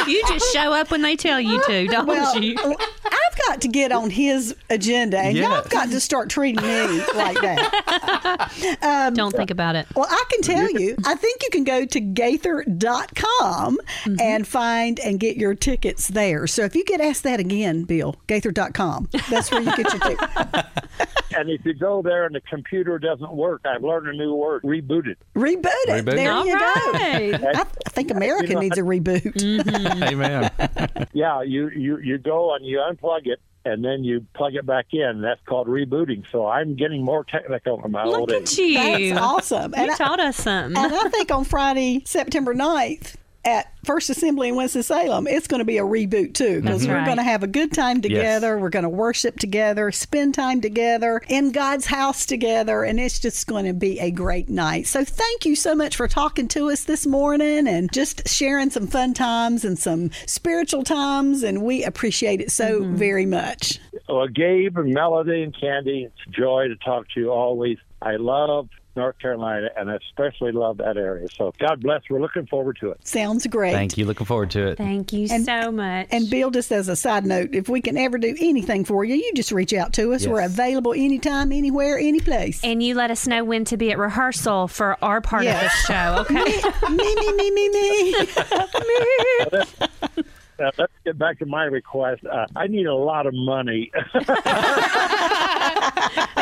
You 0.08 0.24
just 0.28 0.54
show 0.54 0.74
up 0.74 0.92
when 0.92 1.02
they 1.02 1.16
tell 1.16 1.40
you 1.40 1.62
to, 1.68 1.88
don't 1.88 2.08
Well, 2.08 2.38
you? 2.40 2.56
I've 2.60 3.38
got 3.48 3.62
to 3.62 3.68
get 3.68 3.92
on 3.92 4.10
his 4.10 4.56
agenda, 4.70 5.20
and 5.20 5.38
y'all 5.38 5.52
have 5.52 5.70
got 5.70 5.90
to 5.90 6.00
start 6.00 6.30
treating 6.30 6.62
me 6.62 7.04
like 7.16 7.40
that. 7.42 8.78
Um, 8.82 9.14
don't 9.14 9.36
think 9.36 9.52
about 9.52 9.76
it. 9.76 9.88
Well, 9.96 10.08
I 10.10 10.24
can 10.30 10.42
tell 10.42 10.70
you, 10.72 10.96
I 11.06 11.16
think 11.16 11.44
you 11.44 11.50
can 11.50 11.64
go 11.64 11.86
to 11.86 12.00
gaither.com 12.00 13.78
mm-hmm. 13.78 14.16
and 14.20 14.48
find 14.48 15.00
and 15.00 15.20
get 15.20 15.38
your 15.38 15.56
tickets 15.56 16.08
there. 16.08 16.48
So 16.48 16.64
if 16.64 16.76
you 16.76 16.84
get 16.84 17.02
asked 17.02 17.24
that 17.24 17.40
again, 17.40 17.84
Bill, 17.84 18.16
gaither.com, 18.28 19.10
that's 19.30 19.52
where 19.52 19.62
you 19.62 19.76
get 19.76 19.94
your 19.94 20.00
tickets. 20.00 20.34
and 21.40 21.50
if 21.50 21.66
you 21.66 21.74
go 21.74 22.02
there 22.02 22.26
and 22.26 22.36
the 22.36 22.42
computer 22.42 23.00
doesn't 23.00 23.32
work, 23.32 23.62
I've 23.66 23.84
learned 23.84 24.08
a 24.08 24.14
new 24.14 24.34
word: 24.34 24.64
reboot 24.64 25.08
it. 25.08 25.18
Reboot 25.36 25.66
it. 25.66 26.06
Reboot. 26.06 26.16
There 26.16 26.32
All 26.32 26.46
you 26.46 26.54
right. 26.54 27.32
go. 27.42 27.48
I, 27.48 27.62
I 27.62 27.90
think 27.90 28.12
America 28.12 28.48
You 28.50 28.54
know, 28.56 28.60
needs 28.62 28.78
a 28.78 28.82
reboot. 28.82 29.34
Mm-hmm. 29.40 30.04
Amen. 30.04 31.08
Yeah, 31.14 31.42
you 31.42 31.70
you 31.70 31.98
you 32.00 32.18
go 32.18 32.54
and 32.56 32.66
you 32.66 32.78
unplug 32.80 33.22
it. 33.26 33.40
And 33.66 33.84
then 33.84 34.06
you 34.06 34.26
plug 34.34 34.56
it 34.56 34.66
back 34.66 34.86
in. 34.94 35.22
That's 35.22 35.42
called 35.46 35.68
rebooting. 35.68 36.24
So 36.32 36.48
I'm 36.48 36.76
getting 36.78 37.04
more 37.04 37.26
technical 37.26 37.84
in 37.84 37.92
my 37.92 38.04
old 38.06 38.30
Look 38.30 38.32
age. 38.32 38.54
at 38.54 38.58
you. 38.58 39.14
That's 39.14 39.20
awesome. 39.22 39.74
You 39.76 39.82
And 39.82 39.92
I, 39.92 39.96
taught 39.98 40.20
us 40.22 40.38
something. 40.38 40.82
and 40.82 40.94
I 40.96 41.10
think 41.10 41.30
on 41.30 41.44
Friday, 41.44 42.02
September 42.06 42.56
9th, 42.56 43.16
at 43.46 43.74
First 43.86 44.10
Assembly 44.10 44.50
in 44.50 44.56
Winston-Salem, 44.56 45.28
it's 45.28 45.48
going 45.48 45.60
to 45.60 45.66
be 45.66 45.78
a 45.78 45.84
reboot 45.84 46.34
too 46.34 46.62
because 46.62 46.82
That's 46.82 46.88
we're 46.88 46.96
right. 46.98 47.06
going 47.06 47.18
to 47.18 47.24
have 47.24 47.42
a 47.44 47.48
good 47.48 47.72
time 47.72 48.02
together. 48.02 48.58
We're 48.58 48.70
going 48.70 48.84
to 48.84 48.90
worship 48.90 49.40
together, 49.40 49.92
spend 49.92 50.36
time 50.36 50.60
together 50.62 51.22
in 51.30 51.52
God's 51.52 51.86
house 51.86 52.26
together, 52.26 52.84
and 52.84 53.00
it's 53.00 53.20
just 53.20 53.48
going 53.48 53.66
to 53.66 53.74
be 53.74 54.00
a 54.00 54.12
great 54.12 54.50
night. 54.50 54.88
So 54.88 55.04
thank 55.06 55.46
you 55.46 55.56
so 55.56 55.74
much 55.74 55.96
for 55.96 56.08
talking 56.08 56.48
to 56.50 56.70
us 56.70 56.84
this 56.84 57.08
morning 57.08 57.68
and 57.68 57.92
just 57.94 58.28
sharing 58.28 58.70
some 58.70 58.88
fun 58.88 59.14
times 59.14 59.64
and 59.64 59.80
some 59.80 60.12
spiritual 60.26 60.84
times, 60.84 61.42
and 61.44 61.64
we 61.64 61.84
appreciate 61.84 62.42
it 62.42 62.52
so 62.52 62.82
Mm-hmm. 62.82 62.96
very 62.96 63.26
much. 63.26 63.80
Well, 64.08 64.28
Gabe 64.28 64.78
and 64.78 64.94
Melody 64.94 65.44
and 65.44 65.56
Candy, 65.60 66.04
it's 66.04 66.28
a 66.28 66.32
joy 66.32 66.68
to 66.68 66.76
talk 66.78 67.08
to 67.16 67.20
you 67.20 67.32
always. 67.32 67.78
I 68.02 68.16
love 68.18 68.70
North 68.96 69.18
Carolina 69.20 69.70
and 69.78 69.90
I 69.90 69.96
especially 69.96 70.52
love 70.52 70.78
that 70.78 70.98
area. 70.98 71.28
So 71.36 71.54
God 71.60 71.82
bless. 71.82 72.02
We're 72.10 72.20
looking 72.20 72.48
forward 72.48 72.78
to 72.82 72.90
it. 72.92 73.08
Sounds 73.08 73.46
great. 73.48 73.72
Thank 73.74 73.98
you. 73.98 74.06
Looking 74.06 74.26
forward 74.26 74.52
to 74.52 74.68
it. 74.68 74.78
Thank 74.78 75.14
you 75.14 75.28
And- 75.32 75.46
so 75.46 75.72
much. 75.72 76.08
And 76.12 76.30
Bill, 76.30 76.52
just 76.52 76.72
as 76.72 76.88
a 76.90 76.96
side 76.96 77.26
note, 77.26 77.50
if 77.54 77.70
we 77.70 77.82
can 77.82 77.98
ever 77.98 78.18
do 78.18 78.36
anything 78.40 78.84
for 78.86 79.06
you, 79.06 79.16
you 79.16 79.32
just 79.36 79.52
reach 79.52 79.74
out 79.74 79.94
to 79.94 80.14
us. 80.14 80.28
We're 80.28 80.42
available 80.42 80.94
anytime, 80.94 81.52
anywhere, 81.52 81.98
any 81.98 82.20
place. 82.20 82.62
and 82.64 82.82
you 82.84 82.96
let 82.96 83.12
us 83.12 83.28
know 83.28 83.44
when 83.44 83.66
to 83.66 83.78
be 83.78 83.92
at 83.92 83.98
rehearsal 83.98 84.68
for 84.68 84.98
our 85.04 85.22
part 85.22 85.46
of 85.46 85.54
the 85.54 85.70
show, 85.88 86.18
okay? 86.22 86.62
me, 86.90 87.16
me, 87.16 87.34
me, 87.34 87.52
me, 87.52 87.70
me. 87.70 88.12
me. 88.12 88.26
Uh, 90.60 90.70
let's 90.78 90.92
get 91.06 91.18
back 91.18 91.40
to 91.40 91.46
my 91.46 91.64
request. 91.64 92.22
Uh, 92.26 92.46
I 92.54 92.68
need 92.68 92.86
a 92.86 92.94
lot 92.94 93.26
of 93.26 93.34
money. 93.34 93.90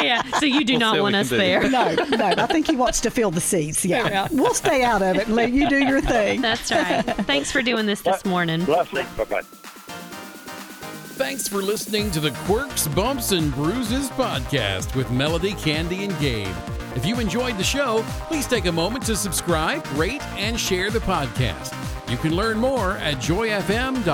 yeah. 0.02 0.22
So 0.40 0.46
you 0.46 0.64
do 0.64 0.74
We'll 0.74 0.80
not 0.80 1.00
want 1.02 1.16
us 1.16 1.30
do. 1.30 1.38
there. 1.38 1.70
No, 1.70 1.94
no, 1.94 2.26
I 2.38 2.46
think 2.48 2.68
he 2.68 2.76
wants 2.76 3.02
to 3.02 3.12
fill 3.12 3.32
the 3.32 3.42
seats. 3.42 3.84
Yeah. 3.86 4.08
Yeah. 4.08 4.28
We'll 4.32 4.54
stay 4.54 4.84
out 4.84 5.02
of 5.02 5.16
it 5.18 5.28
and 5.28 5.36
let 5.36 5.52
you 5.52 5.68
do 5.70 5.78
your 5.78 6.02
thing. 6.02 6.42
That's 6.42 6.72
right. 6.72 7.02
Thanks 7.26 7.52
for 7.52 7.62
doing 7.62 7.86
this 7.86 8.02
this 8.02 8.24
morning. 8.26 8.66
Blessings. 8.66 9.08
Bye 9.18 9.24
bye. 9.26 9.42
Thanks 11.18 11.48
for 11.48 11.62
listening 11.64 12.12
to 12.12 12.20
the 12.20 12.32
Quirks, 12.46 12.88
Bumps, 12.88 13.32
and 13.32 13.52
Bruises 13.56 14.10
podcast 14.12 14.96
with 14.96 15.10
Melody, 15.10 15.54
Candy, 15.54 16.04
and 16.04 16.18
Gabe. 16.20 16.56
If 16.96 17.06
you 17.06 17.20
enjoyed 17.20 17.58
the 17.58 17.64
show, 17.64 18.04
please 18.28 18.46
take 18.48 18.66
a 18.66 18.72
moment 18.72 19.06
to 19.08 19.16
subscribe, 19.16 19.84
rate, 19.96 20.24
and 20.38 20.60
share 20.60 20.90
the 20.92 21.00
podcast. 21.00 21.74
You 22.10 22.18
can 22.18 22.36
learn 22.36 22.58
more 22.60 22.98
at 22.98 23.16
joyfm.org. 23.18 24.08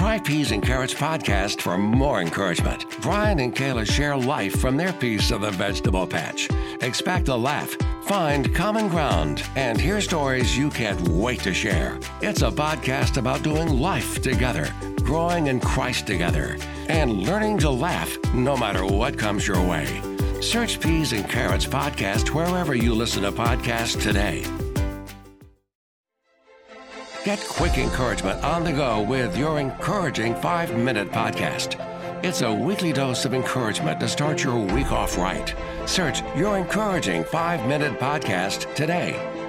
Try 0.00 0.18
Peas 0.18 0.50
and 0.50 0.62
Carrots 0.62 0.94
podcast 0.94 1.60
for 1.60 1.76
more 1.76 2.22
encouragement. 2.22 2.86
Brian 3.02 3.38
and 3.38 3.54
Kayla 3.54 3.86
share 3.86 4.16
life 4.16 4.58
from 4.58 4.78
their 4.78 4.94
piece 4.94 5.30
of 5.30 5.42
the 5.42 5.50
vegetable 5.50 6.06
patch. 6.06 6.48
Expect 6.80 7.28
a 7.28 7.36
laugh, 7.36 7.76
find 8.04 8.54
common 8.54 8.88
ground, 8.88 9.46
and 9.56 9.78
hear 9.78 10.00
stories 10.00 10.56
you 10.56 10.70
can't 10.70 10.98
wait 11.08 11.40
to 11.40 11.52
share. 11.52 11.98
It's 12.22 12.40
a 12.40 12.50
podcast 12.50 13.18
about 13.18 13.42
doing 13.42 13.78
life 13.78 14.22
together, 14.22 14.72
growing 15.02 15.48
in 15.48 15.60
Christ 15.60 16.06
together, 16.06 16.56
and 16.88 17.24
learning 17.24 17.58
to 17.58 17.68
laugh 17.68 18.16
no 18.32 18.56
matter 18.56 18.86
what 18.86 19.18
comes 19.18 19.46
your 19.46 19.62
way. 19.62 20.00
Search 20.40 20.80
Peas 20.80 21.12
and 21.12 21.28
Carrots 21.28 21.66
podcast 21.66 22.30
wherever 22.30 22.74
you 22.74 22.94
listen 22.94 23.24
to 23.24 23.32
podcasts 23.32 24.02
today. 24.02 24.46
Get 27.24 27.40
quick 27.40 27.76
encouragement 27.76 28.42
on 28.42 28.64
the 28.64 28.72
go 28.72 29.02
with 29.02 29.36
your 29.36 29.60
encouraging 29.60 30.34
five 30.36 30.74
minute 30.74 31.10
podcast. 31.10 31.76
It's 32.24 32.40
a 32.40 32.52
weekly 32.52 32.94
dose 32.94 33.26
of 33.26 33.34
encouragement 33.34 34.00
to 34.00 34.08
start 34.08 34.42
your 34.42 34.56
week 34.56 34.90
off 34.90 35.18
right. 35.18 35.54
Search 35.84 36.22
your 36.34 36.56
encouraging 36.56 37.24
five 37.24 37.66
minute 37.66 37.98
podcast 38.00 38.74
today 38.74 39.39